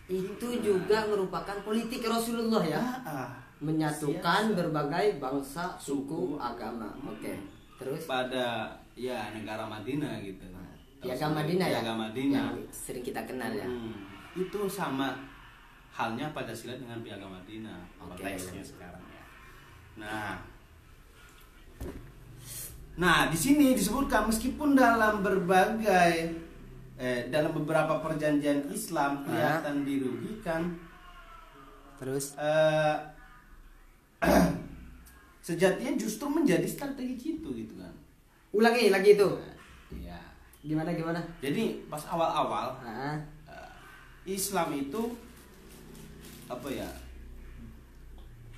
[0.03, 3.30] itu juga merupakan politik Rasulullah ya Ah, ah.
[3.59, 4.53] menyatukan Siasa.
[4.53, 7.34] berbagai bangsa suku agama oke
[7.78, 10.43] terus pada ya negara Madinah gitu.
[10.99, 12.36] Piagam Madinah ya Piagam Madinah.
[12.51, 13.95] yang sering kita kenal ya Hmm,
[14.36, 15.16] itu sama
[15.89, 18.20] halnya Pancasila dengan Piagam Madinah Oke.
[18.20, 19.24] konteksnya sekarang ya.
[19.95, 20.36] Nah,
[22.93, 26.43] nah di sini disebutkan meskipun dalam berbagai
[26.97, 30.77] eh, dalam beberapa perjanjian Islam kelihatan dirugikan,
[31.97, 32.37] terus?
[32.37, 32.95] Eh,
[35.47, 37.91] sejatinya justru menjadi strategi jitu gitu kan.
[38.55, 39.29] ulangi lagi itu.
[39.99, 40.15] Ya.
[40.63, 41.19] gimana gimana?
[41.43, 43.19] Jadi pas awal-awal ah.
[43.49, 43.71] eh,
[44.23, 45.11] Islam itu
[46.47, 46.87] apa ya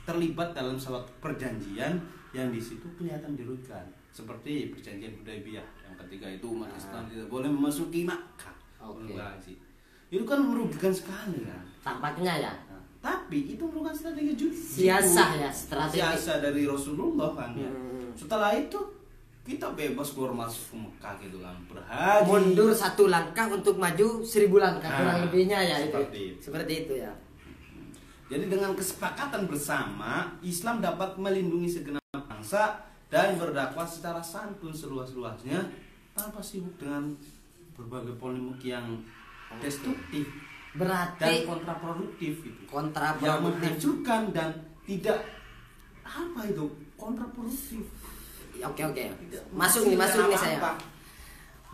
[0.05, 1.97] terlibat dalam suatu perjanjian
[2.29, 3.81] yang di situ kelihatan dirugikan
[4.15, 6.79] seperti perjanjian Hudaybiyah yang ketika itu umat Ah.
[6.79, 8.55] Islam tidak boleh memasuki Makkah.
[8.79, 9.57] Ulul haji.
[10.07, 15.49] itu kan merugikan sekali kan tampaknya ya Nah, tapi itu merupakan strategi juga Siasah ya,
[15.51, 15.97] strategi.
[15.99, 18.13] siasah dari Rasulullah kan ya Hmm.
[18.13, 18.77] setelah itu
[19.41, 24.57] kita bebas keluar masuk ke Mekah gitu kan berhaji mundur satu langkah untuk maju seribu
[24.57, 26.39] langkah Nah, kurang lebihnya ya itu seperti itu.
[26.39, 27.11] seperti itu ya
[28.25, 30.11] Jadi dengan kesepakatan bersama,
[30.41, 32.73] Islam dapat melindungi segenap bangsa
[33.09, 35.61] dan berdakwah secara santun seluas-luasnya
[36.15, 37.13] tanpa sibuk dengan
[37.75, 39.03] berbagai polemik yang
[39.61, 40.25] destruktif
[40.75, 42.61] dan berarti kontraproduktif gitu.
[42.63, 44.49] Yang kontraproduktif menghancurkan dan
[44.83, 45.19] tidak
[46.05, 47.83] apa itu kontraproduktif.
[48.55, 49.03] oke oke
[49.51, 50.79] masuk nih masuk nih saya Apa-apa.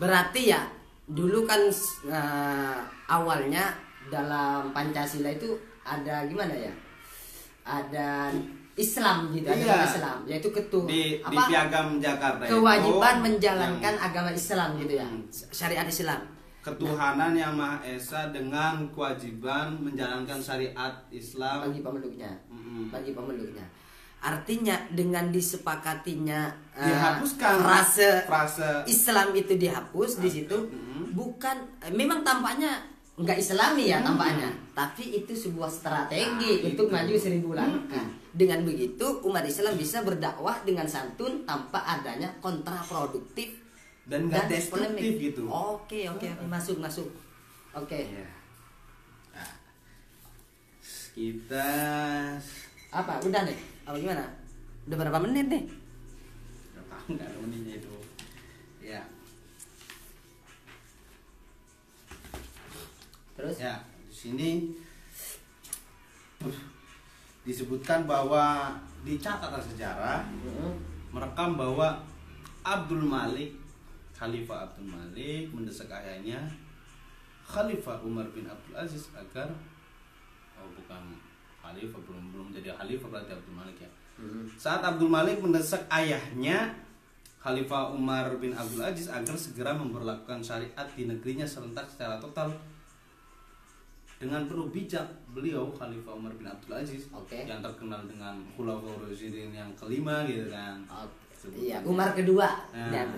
[0.01, 0.65] berarti ya
[1.05, 1.61] dulu kan
[2.09, 3.77] eh, awalnya
[4.09, 5.53] dalam Pancasila itu
[5.85, 6.73] ada gimana ya
[7.61, 8.33] ada
[8.73, 9.83] Islam gitu Iya.
[9.83, 15.07] Islam yaitu ketu Di, di piagam Jakarta itu kewajiban yang menjalankan agama Islam gitu ya
[15.07, 15.23] Hmm.
[15.51, 16.21] syariat Islam
[16.61, 22.93] ketuhanan yang maha esa dengan kewajiban menjalankan syariat Islam bagi pemeluknya Mm-mm.
[22.93, 23.65] bagi pemeluknya
[24.21, 31.17] artinya dengan disepakatinya eh, dihapuskan frase frase Islam itu dihapus di situ Mm-mm.
[31.17, 32.77] bukan eh, memang tampaknya
[33.21, 34.05] nggak Islami ya Mm.
[34.05, 36.93] tampaknya tapi itu sebuah strategi Nah, untuk itu.
[36.93, 38.17] maju seribu langkah Mm.
[38.33, 43.59] dengan begitu umat Islam bisa berdakwah dengan santun tanpa adanya kontraproduktif
[44.03, 45.25] dan nggak destruktif polemik.
[45.29, 46.45] gitu oke oke oke.
[46.45, 47.07] masuk masuk
[47.71, 48.25] oke Iya.
[49.31, 49.51] Nah,
[51.11, 51.69] kita
[52.89, 54.23] apa udah nih apa gimana
[54.85, 55.63] udah berapa menit nih
[56.71, 57.91] nggak tahu nggak ada menitnya itu
[63.41, 64.49] terus ya di sini
[67.41, 70.77] disebutkan bahwa di catatan sejarah Mm-mm.
[71.09, 71.97] merekam bahwa
[72.61, 73.57] Abdul Malik
[74.13, 76.37] Khalifah Abdul Malik mendesak ayahnya
[77.41, 79.49] Khalifah Umar bin Abdul Aziz agar
[80.61, 81.17] oh bukan
[81.65, 83.89] Khalifah belum belum jadi Khalifah berarti Abdul Malik ya
[84.21, 84.45] Mm-mm.
[84.53, 86.69] saat Abdul Malik mendesak ayahnya
[87.41, 92.53] Khalifah Umar bin Abdul Aziz agar segera memperlakukan syariat di negerinya serentak secara total
[94.21, 97.41] dengan penuh bijak beliau Khalifah Umar bin Abdul Aziz Oke.
[97.41, 101.21] yang terkenal dengan Khulafaur Rasyidin yang kelima gitu kan Oke.
[101.57, 102.69] Iya, Umar kedua.
[102.69, 102.93] Nah.
[102.93, 103.17] Dan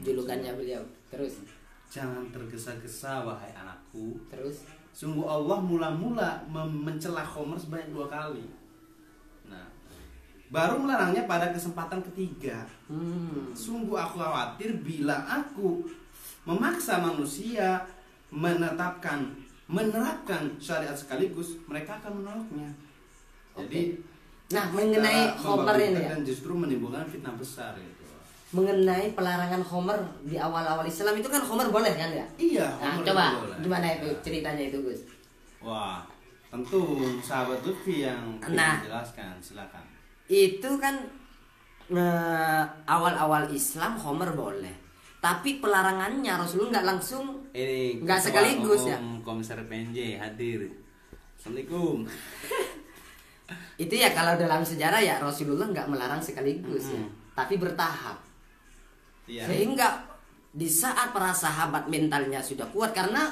[0.00, 0.80] julukannya beliau.
[1.12, 1.44] Terus,
[1.92, 4.16] Jangan tergesa-gesa wahai anakku.
[4.32, 4.64] terus.
[4.96, 8.46] Sungguh Allah mula-mula mencela Khomer sebanyak dua kali.
[9.46, 9.66] Nah,
[10.50, 12.66] baru melarangnya pada kesempatan ketiga.
[12.88, 13.52] Hmm.
[13.54, 15.84] Sungguh aku khawatir bila aku
[16.48, 17.82] memaksa manusia
[18.30, 19.34] menetapkan
[19.70, 22.70] menerapkan syariat sekaligus, mereka akan menolaknya.
[23.54, 24.02] Jadi
[24.50, 26.10] Nah, mengenai Khomer ini ya.
[26.10, 28.02] dan justru menimbulkan fitnah besar itu.
[28.50, 29.94] mengenai pelarangan Homer
[30.26, 32.26] di awal-awal Islam itu kan Homer boleh kan ya?
[32.34, 32.66] Iya.
[32.82, 33.56] Nah, Homer coba boleh.
[33.62, 35.00] gimana itu ceritanya itu Gus?
[35.62, 36.02] Wah,
[36.50, 36.82] tentu
[37.22, 38.82] sahabat Lutfi yang Nah.
[38.82, 39.38] menjelaskan.
[39.38, 39.86] Silakan.
[40.26, 40.98] Itu kan
[41.88, 44.74] eh, awal-awal Islam Homer boleh.
[45.20, 48.96] Tapi pelarangannya Rasulullah nggak langsung Ini Nggak sekaligus ya?
[49.20, 50.72] Komisar PNJ hadir.
[51.36, 52.08] Assalamualaikum.
[53.84, 57.36] itu ya kalau dalam sejarah ya Rasulullah nggak melarang sekaligus ya, Mm-mm.
[57.36, 58.16] tapi bertahap.
[59.26, 59.44] Iya.
[59.48, 60.08] Sehingga
[60.50, 63.30] di saat para sahabat mentalnya sudah kuat karena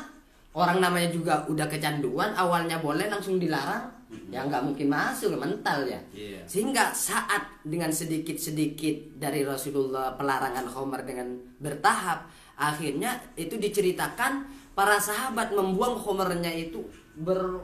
[0.56, 3.98] orang namanya juga udah kecanduan awalnya boleh langsung dilarang
[4.32, 6.00] ya nggak mungkin masuk mental ya.
[6.16, 6.40] Iya.
[6.48, 12.24] Sehingga saat dengan sedikit-sedikit dari Rasulullah pelarangan Homer dengan bertahap
[12.56, 16.84] akhirnya itu diceritakan para sahabat membuang Homernya itu
[17.20, 17.60] ber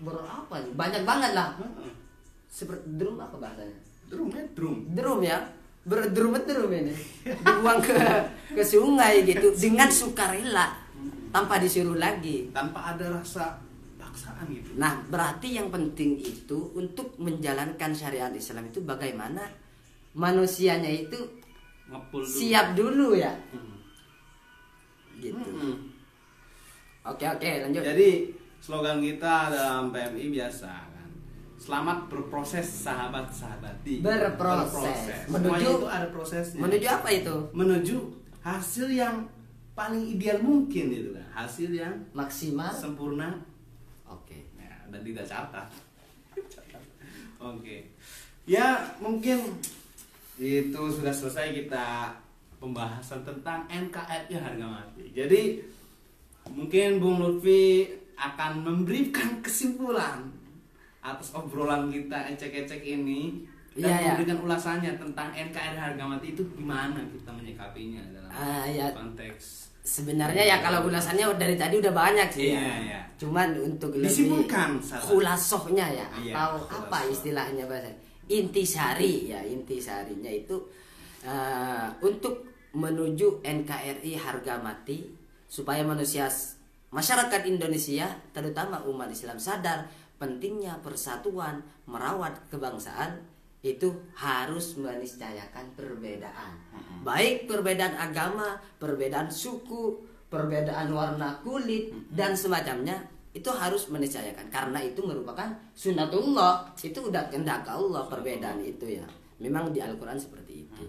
[0.00, 1.92] ber apa ya, banyak banget lah Heeh.
[2.48, 3.76] seperti drum apa bahasanya
[4.10, 4.76] Drum ya, drum.
[4.90, 5.38] drum ya
[5.86, 6.92] berdrum drum ini
[7.24, 7.96] dibuang ke
[8.52, 10.89] ke sungai gitu dengan sukarela
[11.30, 13.58] tanpa disuruh lagi Tanpa ada rasa
[13.96, 14.74] paksaan gitu.
[14.74, 19.46] nah berarti yang penting itu untuk menjalankan syariat Islam itu bagaimana
[20.12, 21.18] manusianya itu
[21.86, 22.30] Ngepul dulu.
[22.32, 23.74] siap dulu ya Mm.
[25.18, 25.74] gitu Mm-mm.
[27.04, 28.10] oke oke lanjut Jadi
[28.58, 31.08] slogan kita dalam PMI biasa kan.
[31.56, 34.00] Selamat berproses sahabat-sahabati.
[34.00, 34.96] Berproses.
[35.22, 36.58] Semuanya Menuju- itu ada prosesnya.
[36.58, 37.96] menuju apa itu Menuju
[38.40, 39.16] hasil yang
[39.80, 41.24] paling ideal mungkin itu kan.
[41.32, 43.32] Hasil yang maksimal sempurna
[44.04, 45.68] oke ya, dan tidak catat.
[47.40, 47.88] Oke.
[48.44, 49.40] Ya, mungkin
[50.36, 52.12] itu sudah selesai kita
[52.60, 55.08] pembahasan tentang NKRI harga mati.
[55.16, 55.64] Jadi
[56.52, 57.88] mungkin Bung Lutfi
[58.20, 60.28] akan memberikan kesimpulan
[61.00, 64.12] atas obrolan kita ecek-ecek ini dan iya.
[64.12, 68.92] memberikan ulasannya tentang NKRI harga mati itu gimana kita menyikapinya dalam Ah, iya.
[68.92, 72.74] konteks sebenarnya ya kalau ulasannya dari tadi udah banyak sih Iya, ya.
[72.84, 73.00] iya.
[73.16, 75.02] cuman untuk lebih Disimpulkan, salah.
[75.02, 76.84] khulasohnya ya Iya, atau khulasoh.
[76.84, 77.90] apa istilahnya bahasa
[78.28, 80.56] intisari ya intisarinya itu
[81.22, 85.02] eh, untuk menuju NKRI harga mati
[85.50, 86.30] supaya manusia
[86.90, 93.18] masyarakat Indonesia terutama umat Islam sadar pentingnya persatuan merawat kebangsaan
[93.60, 96.56] itu harus meniscayakan perbedaan.
[97.04, 100.00] Baik perbedaan agama perbedaan suku
[100.32, 102.96] perbedaan warna kulit dan semacamnya
[103.36, 104.48] itu harus meniscayakan.
[104.48, 106.72] Karena itu merupakan sunnatullah.
[106.80, 109.04] Itu udah kehendak Allah perbedaan itu ya.
[109.40, 110.84] Memang di Al-Quran seperti itu.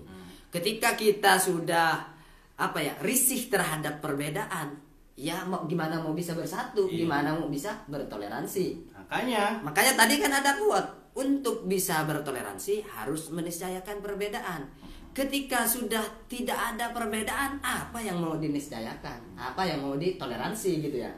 [0.52, 2.08] Ketika kita sudah
[2.56, 4.78] apa ya risih terhadap perbedaan
[5.18, 6.88] ya mau gimana mau bisa bersatu?
[6.88, 7.04] Iya.
[7.04, 8.96] gimana mau bisa bertoleransi?
[8.96, 9.60] Makanya.
[9.60, 14.72] Makanya tadi kan ada kuat untuk bisa bertoleransi harus meniscayakan perbedaan.
[15.12, 19.36] Ketika sudah tidak ada perbedaan, apa yang mau diniscayakan?
[19.36, 21.12] Apa yang mau ditoleransi gitu ya?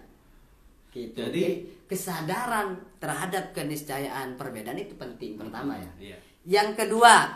[0.89, 1.13] Gitu.
[1.13, 5.91] Jadi- kesadaran terhadap keniscayaan perbedaan itu penting pertama ya.
[6.01, 6.17] Iya.
[6.43, 7.29] Yang kedua,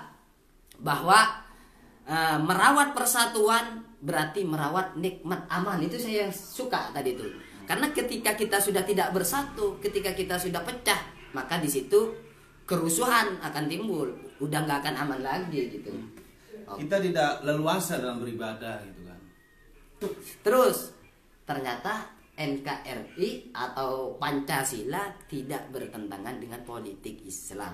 [0.81, 1.45] bahwa
[2.07, 5.81] eh, merawat persatuan berarti merawat nikmat aman.
[5.81, 7.25] Itu saya suka tadi itu.
[7.67, 10.97] Karena ketika kita sudah tidak bersatu, ketika kita sudah pecah,
[11.35, 12.15] maka di situ
[12.67, 14.11] kerusuhan akan timbul.
[14.37, 15.89] Udah nggak akan aman lagi gitu.
[16.67, 16.83] Oke.
[16.83, 19.19] kita tidak leluasa dalam beribadah gitu kan
[20.43, 20.91] Terus
[21.47, 27.73] ternyata NKRI atau Pancasila tidak bertentangan dengan politik Islam.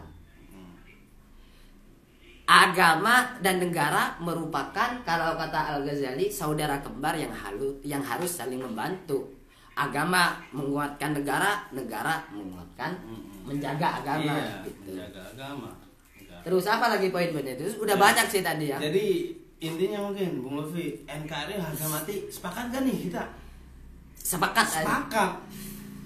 [2.44, 8.62] Agama dan negara merupakan kalau kata Al Ghazali saudara kembar yang halu yang harus saling
[8.62, 9.36] membantu.
[9.74, 12.94] Agama menguatkan negara, negara menguatkan
[13.44, 14.34] menjaga agama.
[14.34, 14.90] iya gitu.
[14.90, 15.70] menjaga agama
[16.14, 16.40] Enggak.
[16.44, 17.66] Terus apa lagi poin-poinnya itu?
[17.78, 18.78] Udah banyak sih tadi ya.
[18.78, 19.06] jadi
[19.60, 23.24] intinya mungkin Bung Lutfi NKRI harga mati sepakat gak nih kita
[24.14, 24.76] Sepakat aja.
[24.82, 25.32] sepakat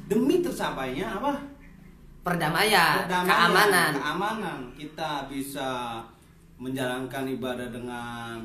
[0.07, 1.33] demi tercapainya apa
[2.19, 3.91] Perdamaian, Perdamaian, keamanan.
[3.95, 6.01] keamanan kita bisa
[6.57, 8.38] menjalankan ibadah dengan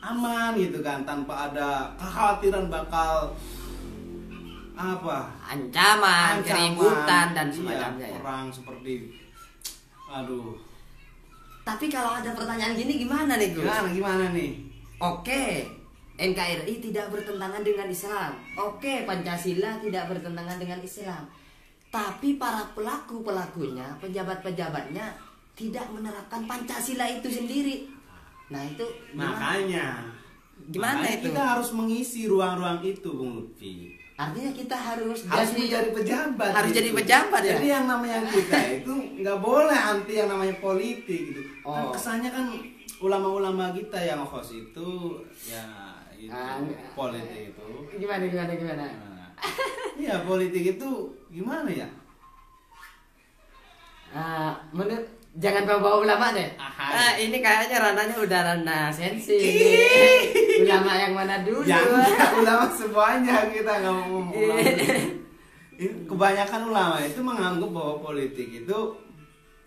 [0.00, 3.32] aman gitu kan tanpa ada kekhawatiran bakal
[4.76, 8.16] apa ancaman, keributan dan iya, semacamnya ya.
[8.20, 8.92] perang seperti
[10.06, 10.52] aduh
[11.66, 13.64] Tapi kalau ada pertanyaan gini gimana nih Gus?
[13.64, 14.52] gimana gimana nih
[14.96, 15.60] Oke,
[16.16, 18.32] NKRI tidak bertentangan dengan Islam.
[18.56, 21.20] Oke, Pancasila tidak bertentangan dengan Islam.
[21.92, 25.12] Tapi para pelaku-pelakunya, pejabat-pejabatnya
[25.52, 27.92] tidak menerapkan Pancasila itu sendiri.
[28.48, 29.36] Nah, itu gimana?
[29.36, 29.86] makanya
[30.72, 31.24] Gimana makanya itu?
[31.28, 36.70] kita harus mengisi ruang-ruang itu Bung Lutfi Artinya kita harus harus jadi menjadi pejabat harus
[36.70, 36.78] gitu.
[36.78, 37.50] jadi pejabat ya?
[37.52, 41.74] jadi yang namanya kita itu nggak boleh anti yang namanya politik gitu Oh.
[41.74, 42.46] kan kesannya kan
[42.96, 44.88] ulama-ulama kita yang host itu
[45.44, 45.60] ya
[46.16, 46.56] itu Ah,
[46.92, 48.84] politik itu Gimana gimana gimana?
[48.88, 49.28] Nah,
[49.96, 50.90] ya politik itu
[51.28, 51.84] gimana ya
[54.08, 55.04] Ah, menurut
[55.36, 56.48] jangan bawa-bawa ulama deh.
[56.56, 56.86] Aha.
[56.88, 59.36] Ah, ini kayaknya ranahnya udah ranah sensi.
[60.68, 61.60] Ulama yang mana dulu?
[61.62, 62.02] Jangan
[62.40, 64.60] ulama semuanya kita nggak mau ngomong ulama.
[65.76, 65.92] Iya.
[66.04, 68.78] Kebanyakan ulama itu menganggap bahwa politik itu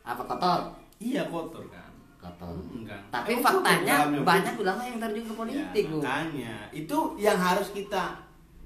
[0.02, 0.60] Apa kotor?
[0.98, 1.86] iya kotor kan.
[2.18, 2.52] Kotor.
[2.74, 2.98] Enggak.
[3.10, 4.22] Tapi Kotor faktanya dalamnya.
[4.24, 5.98] banyak ulama yang terjun ke Ya, politik, Bu.
[5.98, 8.04] makanya itu yang harus kita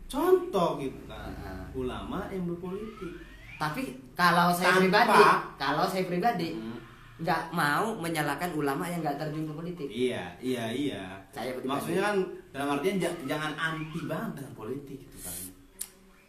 [0.05, 1.29] contoh gitu kan.
[1.38, 1.67] Ah.
[1.73, 3.11] Ulama yang berpolitik.
[3.55, 3.81] Tapi
[4.13, 5.21] kalau saya Tanpa- pribadi,
[5.55, 6.79] kalau saya pribadi Hmm.
[7.16, 9.88] Nggak mau menyalahkan ulama yang nggak terjun ke politik.
[9.88, 11.03] Iya, iya, iya.
[11.30, 11.53] Saya.
[11.55, 12.16] Maksudnya kan
[12.49, 15.36] dalam artian ja- jangan anti banget dengan politik gitu kan.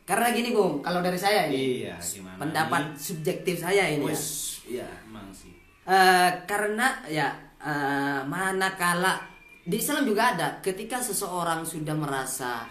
[0.05, 2.37] Karena gini, Bung, kalau dari saya ini Iya, gimana?
[2.37, 3.01] pendapat nih?
[3.01, 4.09] subjektif saya ini ya.
[4.13, 4.25] Wes,
[4.67, 5.57] iya, emang sih.
[5.83, 9.25] Eh, karena ya eh, manakala
[9.61, 12.69] di Islam juga ada ketika seseorang sudah merasa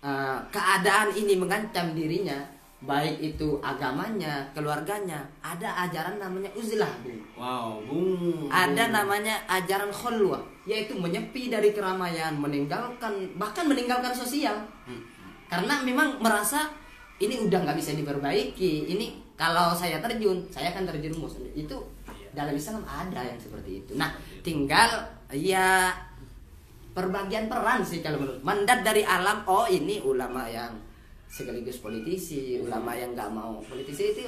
[0.00, 2.42] eh, keadaan ini mengancam dirinya
[2.78, 7.10] baik itu agamanya keluarganya ada ajaran namanya uzlah Bu.
[7.34, 8.46] Wow, bung.
[8.46, 8.94] ada bung.
[8.94, 14.54] namanya ajaran khulwah yaitu menyepi dari keramaian meninggalkan bahkan meninggalkan sosial
[14.86, 15.02] Hmm.
[15.50, 16.70] karena memang merasa
[17.18, 21.74] ini udah nggak bisa diperbaiki ini kalau saya terjun saya akan terjerumus itu
[22.06, 22.30] Iya.
[22.30, 24.14] dalam Islam ada yang seperti itu nah
[24.46, 25.02] tinggal
[25.34, 25.90] ya
[26.94, 30.72] perbagian peran sih kalau menurut mandat dari alam oh ini ulama yang
[31.28, 34.24] sekaligus politisi ulama yang nggak mau politisi itu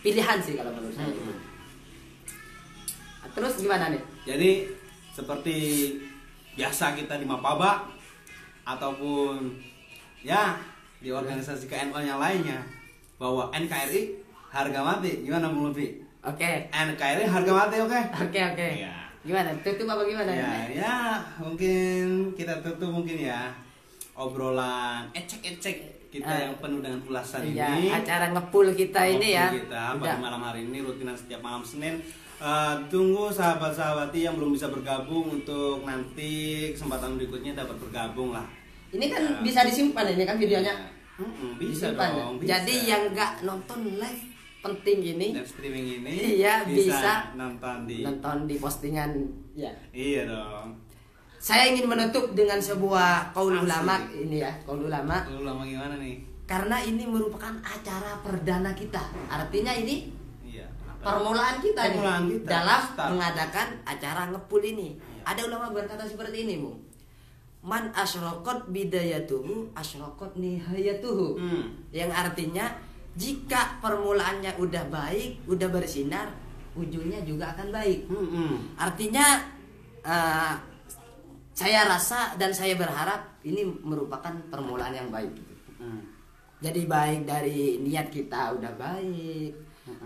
[0.00, 1.38] pilihan sih kalau menurut saya Hmm.
[3.32, 4.50] terus gimana nih Jadi
[5.10, 5.56] seperti
[6.54, 7.88] biasa kita di Mapaba
[8.62, 9.50] ataupun
[10.20, 10.54] ya
[10.98, 12.62] di organisasi KNU yang lainnya
[13.16, 14.14] bahwa NKRI
[14.48, 15.98] harga mati gimana Bung Lutfi?
[16.20, 18.00] oke NKRI harga mati oke?
[18.22, 18.94] oke oke Iya.
[19.20, 20.94] gimana tutup apa gimana Ya, ya
[21.36, 23.50] mungkin kita tutup mungkin ya
[24.14, 26.38] obrolan ecek-ecek kita Ah.
[26.40, 27.90] yang penuh dengan ulasan Iya, ini.
[27.90, 29.50] acara ngepul kita ini ya.
[29.50, 29.98] Kita Udah.
[29.98, 31.98] pada malam hari ini rutinan setiap malam Senin.
[32.36, 36.30] Eh, tunggu sahabat-sahabati yang belum bisa bergabung untuk nanti
[36.70, 38.46] kesempatan berikutnya dapat bergabung lah.
[38.88, 39.38] Ini kan Ya.
[39.42, 40.74] bisa disimpan ini kan videonya.
[41.14, 42.34] Mm-mm, bisa Disimpan dong.
[42.38, 42.48] bisa.
[42.52, 44.22] Jadi yang nggak nonton live
[44.60, 47.30] penting ini live streaming ini Iya, bisa.
[47.34, 49.10] nonton di nonton di postingan
[49.52, 49.70] ya.
[49.90, 50.78] Iya dong.
[51.44, 56.16] Saya ingin menutup dengan sebuah kaul ulama ini ya, kaul ulama Lu lama gimana nih?
[56.44, 59.00] karena ini merupakan acara perdana kita.
[59.28, 60.08] Artinya ini
[60.40, 60.64] Iya.
[61.00, 62.48] permulaan kita nih Permulaan kita.
[62.48, 63.08] dalam Start.
[63.12, 64.88] mengadakan acara ngepul ini.
[64.96, 65.22] Iya.
[65.26, 66.72] Ada ulama berkata seperti ini, Bu.
[67.60, 71.28] Man asyraqat bidayatuhu asyraqat nihayatuhu.
[71.36, 71.64] Hmm.
[71.92, 72.72] Yang artinya
[73.16, 76.28] jika permulaannya udah baik, udah bersinar,
[76.72, 78.04] ujungnya juga akan baik.
[78.08, 78.76] Mm-mm.
[78.76, 79.44] Artinya
[80.04, 80.54] eh,
[81.54, 85.30] saya rasa dan saya berharap ini merupakan permulaan yang baik.
[85.78, 86.02] Mm.
[86.58, 89.52] Jadi baik dari niat kita udah baik,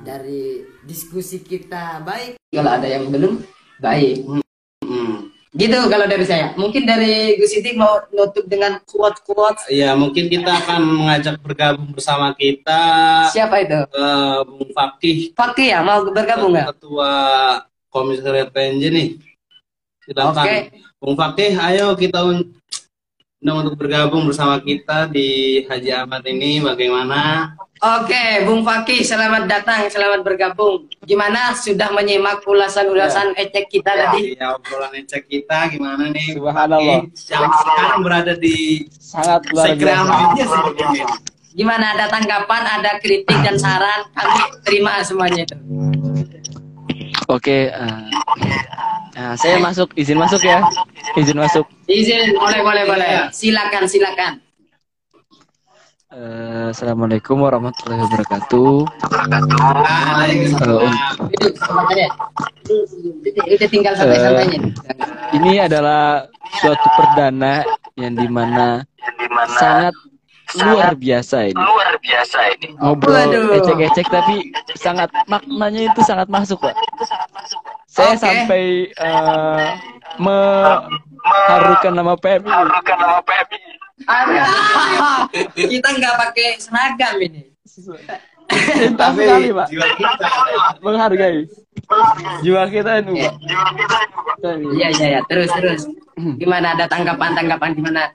[0.04, 2.36] dari diskusi kita baik.
[2.52, 3.40] Kalau ada yang belum
[3.80, 4.28] baik.
[4.28, 4.44] Mm.
[5.56, 6.52] Gitu kalau dari saya.
[6.60, 9.72] Mungkin dari Gus Siti mau nutup dengan quote-quote.
[9.72, 12.80] Ya mungkin kita akan mengajak bergabung bersama kita
[13.32, 13.80] Siapa itu?
[13.88, 16.76] eh, Bung Fakih Fakih ya mau bergabung nggak?
[16.76, 17.12] Ketua
[17.88, 19.08] Komisariat PNJ nih.
[20.04, 20.44] Silakan.
[20.44, 20.87] Oke.
[20.98, 22.50] Bung Fakih, ayo kita un-
[23.38, 27.54] undang untuk bergabung bersama kita di Haji Ahmad ini bagaimana?
[27.78, 30.90] Oke, Bung Fakih, selamat datang, selamat bergabung.
[31.06, 34.34] Gimana sudah menyimak ulasan-ulasan ecek kita tadi?
[34.34, 36.34] Ya obrolan cek kita gimana nih?
[36.34, 37.06] Subhanallah.
[37.06, 37.30] Fakih?
[37.30, 38.56] Yang sekarang berada di
[38.98, 40.58] sangat luar biasa.
[41.54, 44.02] Gimana ada tanggapan, ada kritik dan saran?
[44.18, 45.54] Kami terima semuanya itu.
[47.30, 48.02] Oke, eh,
[49.18, 50.62] nah, saya masuk, izin masuk ya,
[51.18, 51.66] izin masuk.
[51.90, 53.10] Izin, boleh, boleh, boleh.
[53.34, 54.38] Silakan, silakan.
[56.08, 58.72] Eh, Assalamualaikum warahmatullahi wabarakatuh.
[61.68, 62.08] Udah,
[63.44, 64.72] udah tinggal santai-santainya.
[65.36, 66.24] Ini adalah
[66.64, 67.60] suatu perdana
[68.00, 68.80] yang di mana
[69.60, 69.92] sangat
[70.56, 71.60] luar biasa ini.
[71.60, 72.68] luar biasa ini.
[72.80, 74.48] Ngobrol ecek-ecek tapi
[74.80, 76.72] sangat maknanya itu sangat masuk, Pak.
[77.98, 78.22] Saya Oke.
[78.22, 78.62] sampai
[78.94, 79.66] eh,
[80.22, 82.46] mengharukan nama PMI.
[82.46, 83.60] Harukan nama PMI.
[85.58, 87.50] Kita nggak pakai seragam ini.
[87.66, 89.66] Cinta Tapi sekali, Pak.
[89.68, 90.28] jiwa kita
[90.80, 91.38] Menghargai.
[92.46, 93.34] Jiwa kita itu, Pak.
[94.78, 95.20] Iya, iya, iya.
[95.26, 95.82] Terus, terus.
[96.38, 98.14] Gimana ada tanggapan-tanggapan gimana?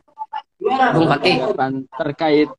[0.63, 1.43] Bung Fakih.
[1.43, 2.49] Tanggapan terkait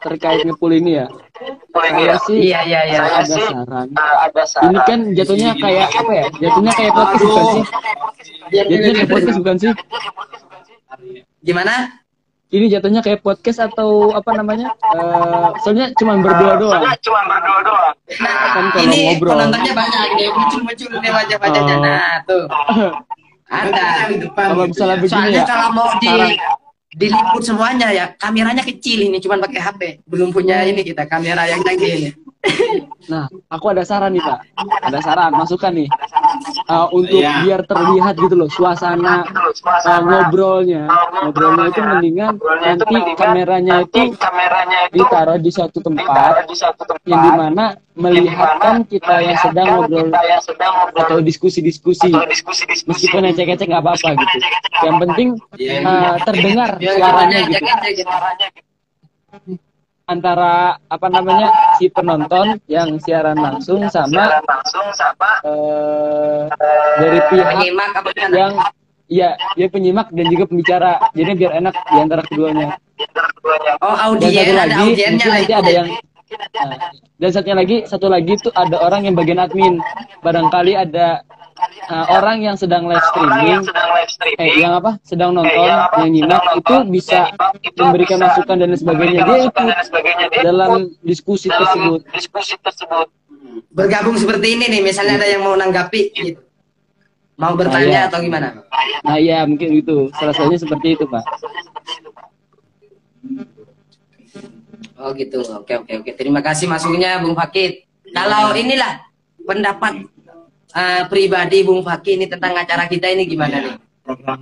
[0.00, 1.06] terkait ngepul ini ya.
[1.40, 2.16] ini Saya ya.
[2.24, 2.98] sih Iya iya iya.
[2.98, 3.86] Saya ada sih saran.
[3.92, 4.64] eh, ada saran.
[4.66, 6.26] Ini kan jatuhnya kayak apa ya?
[6.40, 7.64] Jatuhnya kayak podcast bukan sih?
[8.50, 9.70] Jatuhnya kayak podcast bukan sih?
[11.40, 11.74] Gimana?
[12.50, 14.74] Ini jatuhnya kayak podcast atau apa namanya?
[14.74, 16.82] Eh, soalnya cuma berdua doang.
[16.82, 17.94] Soalnya cuma berdua doang.
[18.10, 19.30] Kan kalau ini ngobrol.
[19.38, 21.76] penontonnya banyak nih muncul-muncul nih wajah-wajahnya.
[21.78, 21.84] Oh.
[21.86, 22.44] Nah, tuh.
[23.50, 23.86] Ada.
[24.30, 26.10] Kalau misalnya begini Soalnya ya, kalau mau di.
[26.90, 28.12] Diliput semuanya ya.
[28.18, 32.10] Kameranya kecil ini cuman pakai HP belum punya ini kita kamera yang canggih ini
[33.12, 34.38] Nah, aku ada saran nih Pak.
[34.88, 35.88] Ada saran, masukan nih.
[36.70, 37.44] Eh, untuk Iya.
[37.44, 40.88] biar terlihat gitu loh suasana eh, ngobrolnya.
[40.88, 46.48] Ngobrolnya itu mendingan nanti kameranya itu Nanti kameranya itu ditaruh di satu tempat
[47.04, 50.08] yang di mana melihatkan kita yang sedang ngobrol
[50.96, 52.08] atau diskusi-diskusi.
[52.88, 54.36] Meskipun ecek-ecek nggak apa-apa gitu.
[54.80, 55.28] Yang penting
[55.60, 57.64] eh, terdengar suaranya gitu.
[60.10, 66.40] Antara apa namanya si penonton yang siaran langsung sama Siaran langsung sama eh,
[66.98, 68.58] dari pihak penyimak apa yang
[69.10, 71.02] Iya, dia penyimak dan juga pembicara.
[71.18, 72.78] Jadi biar enak di antara keduanya.
[73.82, 75.88] oh Dan audien satu ada lagi, audiennya nanti lagi ada yang
[76.30, 76.78] Nah,
[77.18, 79.82] dan satunya lagi, satu lagi itu ada orang yang bagian admin.
[80.22, 81.26] Barangkali ada
[81.90, 83.66] uh, orang yang sedang live streaming,
[84.38, 85.00] eh yang apa?
[85.02, 87.18] Sedang eh, nonton, yang apa, yang nyimak sedang itu nonton, bisa
[87.60, 89.20] itu memberikan bisa masukan dan lain sebagainya.
[89.26, 89.66] Dia ikut.
[90.30, 90.70] Dia dalam
[91.02, 92.00] diskusi dalam tersebut.
[92.14, 93.08] diskusi tersebut.
[93.74, 96.42] bergabung seperti ini nih misalnya ada yang mau nanggapi gitu
[97.40, 97.58] mau iya.
[97.58, 98.48] bertanya atau gimana
[99.00, 100.12] Nah, iya mungkin itu.
[100.16, 101.24] Salah satunya seperti itu, Pak.
[105.00, 109.00] Oh gitu oke oke oke terima kasih masuknya Bung Fakit kalau inilah
[109.42, 110.04] pendapat
[110.76, 113.74] eh, pribadi Bung Fakit ini tentang acara kita ini gimana nih
[114.10, 114.38] program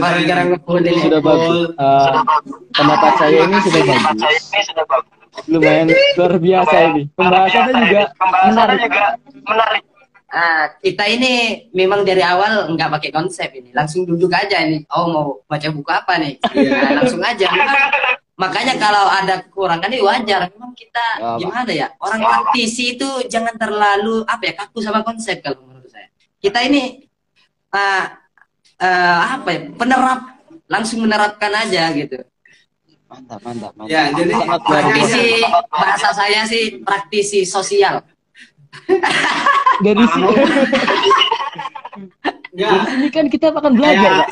[0.00, 1.02] Gara-gara ngebul ini.
[1.02, 1.68] Sudah bagus.
[1.74, 2.22] Uh,
[2.74, 4.20] pendapat saya ini sudah bagus.
[4.22, 5.10] saya ini sudah bagus.
[5.46, 5.86] Lumayan
[6.18, 7.02] luar biasa ini.
[7.14, 8.02] Pembahasannya juga
[8.50, 8.78] menarik.
[8.82, 9.06] juga
[9.46, 9.82] menarik.
[10.30, 14.86] Ah, kita ini memang dari awal nggak pakai konsep ini, langsung duduk aja ini.
[14.94, 16.38] Oh mau baca buku apa nih?
[16.38, 17.50] Nah, langsung aja.
[18.40, 20.48] Makanya kalau ada kekurangan ini wajar.
[20.56, 21.86] Memang kita Ya, gimana ya?
[22.00, 26.08] Orang praktisi itu jangan terlalu apa ya kaku sama konsep kalau menurut saya.
[26.40, 27.04] Kita ini
[27.68, 28.16] ah,
[28.80, 29.60] ah, apa ya?
[29.76, 30.20] Penerap
[30.64, 32.24] langsung menerapkan aja gitu.
[33.10, 33.90] Mantap, mantap, mantap.
[33.92, 34.64] Ya, jadi biasa.
[34.64, 35.24] Praktisi
[35.68, 38.06] bahasa saya sih praktisi sosial.
[39.84, 40.30] Dari sini,
[42.50, 44.26] Ya, dari sini kan kita akan belajar, ya,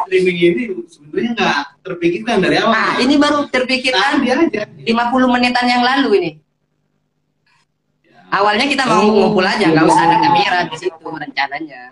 [0.00, 2.70] streaming ini sebenarnya nggak terpikirkan dari awal.
[2.70, 4.62] Nah, ini baru terpikirkan Tadi aja.
[4.62, 4.86] 50
[5.26, 6.30] menitan yang lalu ini.
[8.28, 11.82] Awalnya kita mau Oh, ngumpul aja, nggak usah ada kamera di situ rencananya.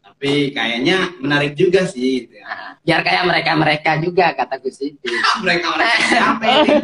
[0.00, 2.22] Tapi kayaknya menarik juga sih.
[2.22, 2.44] Gitu ya.
[2.44, 5.10] Nah, biar kayak mereka-mereka juga kata Gus Siti.
[5.42, 6.74] mereka mereka siapa ini?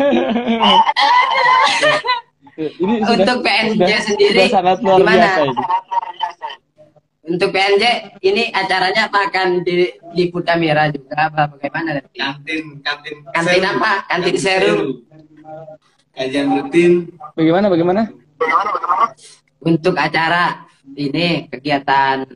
[2.61, 5.15] Ini sudah, Untuk PNJ sudah- sendiri, sudah sangat luar gimana?
[5.17, 5.63] biasa ini.
[7.31, 7.85] Untuk PNJ
[8.21, 12.19] ini acaranya apa akan diliput kamera juga apa bagaimana nanti?
[12.19, 13.15] Kantin, kantin.
[13.31, 13.71] Kantin seru.
[13.79, 13.93] apa?
[14.05, 14.75] Kantin seru.
[16.11, 16.93] Kajian rutin.
[17.39, 18.03] Bagaimana, bagaimana?
[19.63, 22.27] Untuk acara ini kegiatan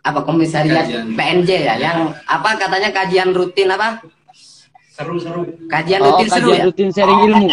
[0.00, 1.12] apa komisariat Kajian.
[1.12, 4.00] PNJ ya yang apa katanya kajian rutin apa?
[4.88, 5.68] Seru-seru.
[5.68, 6.64] Kajian Oh, rutin seru kajian ya?
[6.64, 7.48] rutin sharing ilmu.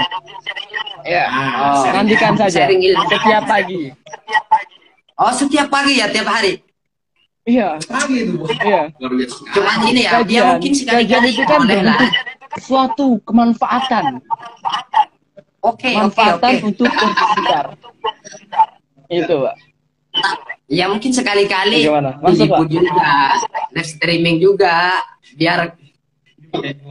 [1.05, 2.63] Ya, Ah, oh, nantikan saja.
[2.63, 3.05] Sharing ilmu.
[3.05, 3.91] Setiap pagi.
[5.15, 6.59] Oh, setiap pagi ya tiap hari.
[7.45, 8.89] Iya, Pagi itu, iya.
[8.97, 9.37] Luar biasa.
[9.53, 11.97] Cuma ini ya, dia mungkin sekali-kali itu kan boleh lah.
[12.01, 12.11] bentuk
[12.65, 14.17] suatu kemanfaatan.
[15.61, 17.65] Oke, oke, Manfaatan untuk sekitar.
[19.13, 19.55] Itu, Pak.
[20.65, 22.17] Ya mungkin sekali-kali Bagaimana?
[22.17, 22.71] Masuk, diliput Pak?
[22.73, 23.11] juga,
[23.77, 24.75] live streaming juga,
[25.37, 25.59] biar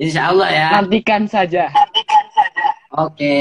[0.00, 0.68] insya Allah ya.
[0.80, 1.68] Nantikan saja.
[2.88, 3.36] Oke.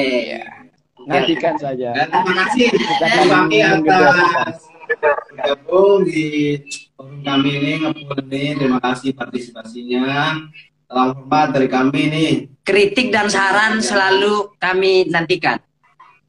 [1.08, 1.90] Nantikan saja.
[1.96, 2.68] Dan terima kasih
[3.28, 4.16] menggabungkan.
[4.44, 4.60] atas
[5.30, 6.28] bergabung di
[6.96, 8.44] forum kami ini ngepul ini.
[8.60, 10.38] Terima kasih partisipasinya.
[10.88, 12.34] Salam hormat dari kami nih.
[12.64, 15.58] Kritik dan saran selalu kami nantikan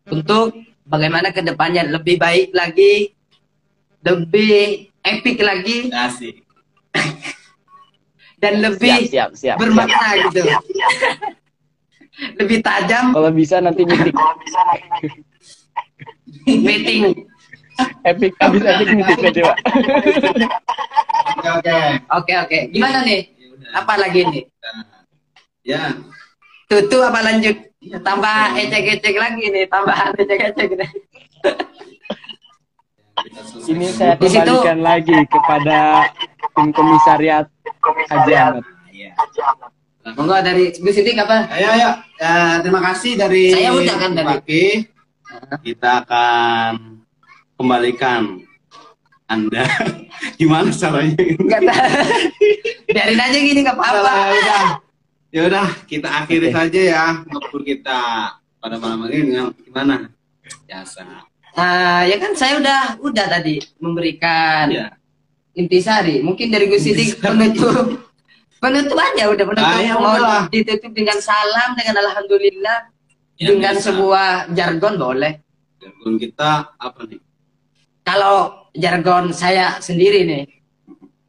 [0.09, 0.57] untuk
[0.89, 3.13] bagaimana ke depannya lebih baik lagi,
[4.03, 6.43] lebih epic lagi, Asik.
[8.43, 9.31] dan Siap, lebih siap, siap.
[9.37, 9.57] siap.
[9.61, 10.43] bermakna gitu.
[12.37, 14.15] Lebih tajam Kalau bisa nanti meeting.
[16.47, 17.01] meeting.
[18.07, 19.59] Epic, habis epic meeting aja, Pak.
[21.35, 21.77] Oke, oke.
[22.15, 22.59] Oke oke.
[22.71, 23.35] Gimana nih?
[23.75, 24.43] Apa lagi nih?
[25.67, 25.91] Ya.
[26.71, 27.57] Tutu apa lanjut?
[28.01, 30.91] Tambah ecek-ecek lagi nih, tambahan ecek-ecek nih.
[33.65, 36.09] Ini saya situ- kembalikan lagi kepada
[36.55, 37.47] tim komisariat
[37.83, 38.65] Haji Ahmad.
[40.05, 40.13] Iya.
[40.21, 41.49] Monggo dari Gus Sidik apa?
[41.49, 41.91] Ayo, ayo.
[42.21, 44.25] Ya, terima kasih dari Saya udah kan tadi.
[44.29, 44.65] Bupati.
[45.65, 46.73] Kita akan
[47.57, 48.45] kembalikan
[49.25, 49.65] Anda.
[50.41, 51.17] Gimana caranya?
[51.17, 51.89] Enggak tahu.
[52.93, 54.13] Biarin aja gini enggak apa-apa.
[55.33, 55.67] Ya udah.
[55.89, 58.29] Kita akhiri saja ya ngobrol kita
[58.61, 60.13] pada malam hari ini gimana?
[60.69, 61.01] Biasa.
[61.57, 64.87] Ah, ya kan saya udah udah tadi memberikan Ya.
[65.57, 66.21] intisari.
[66.21, 68.05] Mungkin dari Gus Sidik penutup
[68.65, 69.69] penutup aja udah penutup.
[69.69, 70.17] Ah, ya Mau
[70.49, 72.95] ditutup dengan salam dengan alhamdulillah
[73.35, 73.91] Ya, dengan bisa.
[73.91, 75.43] sebuah jargon boleh.
[75.83, 77.19] Jargon kita apa nih?
[78.07, 80.45] Kalau jargon saya sendiri nih,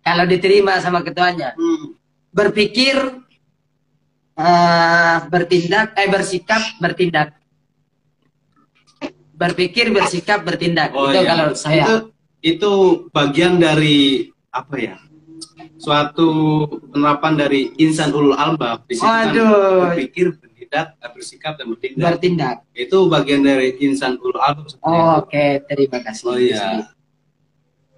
[0.06, 1.98] kalau diterima sama ketuanya, Hmm.
[2.30, 3.26] berpikir,
[4.38, 7.34] eh, bertindak, eh bersikap, bertindak.
[9.34, 10.94] Berpikir, bersikap, bertindak.
[10.94, 11.28] Oh, itu iya.
[11.28, 11.84] kalau saya.
[11.90, 11.96] Itu,
[12.46, 12.72] itu
[13.12, 14.96] bagian dari apa ya?
[15.76, 16.30] Suatu
[16.92, 18.88] penerapan dari insan ulul albab.
[18.88, 19.36] Di situ kan
[19.92, 22.04] berpikir, bertindak, bersikap dan bertindak.
[22.16, 22.56] bertindak.
[22.72, 24.72] Itu bagian dari insan ulul albab.
[24.72, 25.20] seperti Oh, itu.
[25.20, 26.24] Oke, terima kasih.
[26.32, 26.88] Oh iya.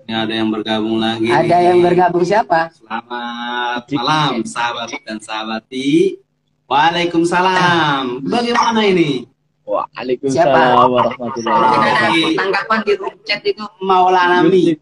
[0.08, 1.28] Ini ada yang bergabung lagi.
[1.28, 1.68] Ada nih.
[1.70, 2.72] yang bergabung siapa?
[2.72, 6.18] Selamat malam sahabat dan sahabati.
[6.68, 8.24] Waalaikumsalam.
[8.24, 9.28] Bagaimana ini?
[9.68, 10.88] Waalaikumsalam Siapa?
[10.88, 12.40] warahmatullahi wabarakatuh.
[12.40, 13.64] tanggapan di room chat itu.
[13.84, 14.80] Maulana Mi.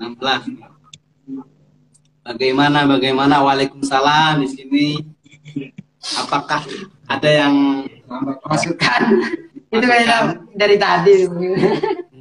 [0.00, 0.73] 16.
[2.24, 4.88] Bagaimana bagaimana Waalaikumsalam di sini.
[6.16, 6.64] Apakah
[7.04, 7.84] ada yang
[8.48, 9.02] Masukan.
[9.74, 11.26] itu kayaknya dari tadi.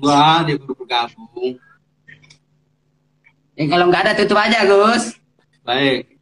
[0.04, 1.56] Wah, dia baru bergabung.
[3.54, 5.14] ya kalau nggak ada tutup aja, Gus.
[5.62, 6.18] Baik.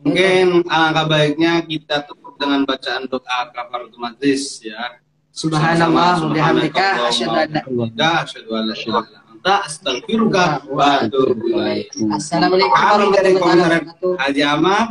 [0.00, 5.02] Mungkin alangkah baiknya kita tutup dengan bacaan doa kafaratul majlis ya.
[5.34, 7.62] Subhanallah wa bihamdika asyhadu an la
[7.92, 11.94] la asyhadu an la ilaha illa anta astaghfiruka wa atubu ilaik.
[12.10, 14.10] Assalamualaikum warahmatullahi wabarakatuh.
[14.18, 14.86] Haji Ahmad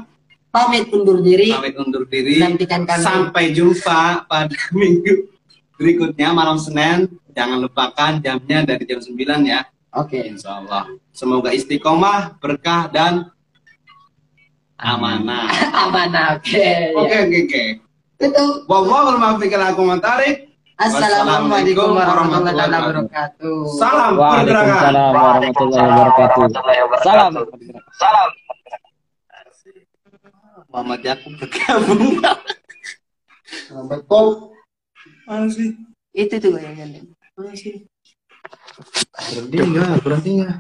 [0.55, 1.51] Pamit undur diri.
[1.51, 2.39] pamit undur diri.
[2.39, 3.03] Nantikan kami.
[3.03, 5.27] Sampai jumpa pada minggu
[5.75, 7.11] berikutnya malam Senin.
[7.35, 9.11] Jangan lupakan jamnya dari jam 9
[9.43, 9.67] ya.
[9.91, 10.23] Oke.
[10.23, 10.87] Insya Allah.
[11.11, 13.27] Semoga istiqomah, berkah dan
[14.79, 15.51] amanah.
[15.83, 16.39] Amanah.
[16.39, 16.95] Oke.
[16.95, 17.63] Oke, oke, oke.
[18.23, 18.45] Itu.
[18.71, 20.54] Wallahul muwaffiq ila komentari.
[20.76, 23.57] Assalamualaikum warahmatullahi wabarakatuh.
[23.80, 24.93] Salam pergerakan.
[25.15, 27.03] Waalaikumsalam warahmatullahi wabarakatuh.
[27.07, 27.32] Salam.
[27.95, 28.30] Salam.
[30.67, 32.19] Muhammad Yakub bergabung.
[33.88, 34.26] Betul.
[35.23, 35.80] Mana sih?
[36.11, 37.07] Itu tuh yang yang-
[37.39, 37.88] Mana sih?
[39.15, 39.88] Berhenti enggak?
[40.03, 40.59] Berhenti enggak?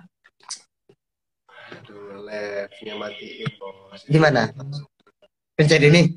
[1.75, 3.99] Aduh, live-nya matiin, bos.
[4.07, 4.47] Di mana?
[5.59, 6.15] Pencet ini.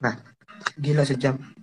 [0.00, 0.14] Nah,
[0.78, 1.53] gila sejam.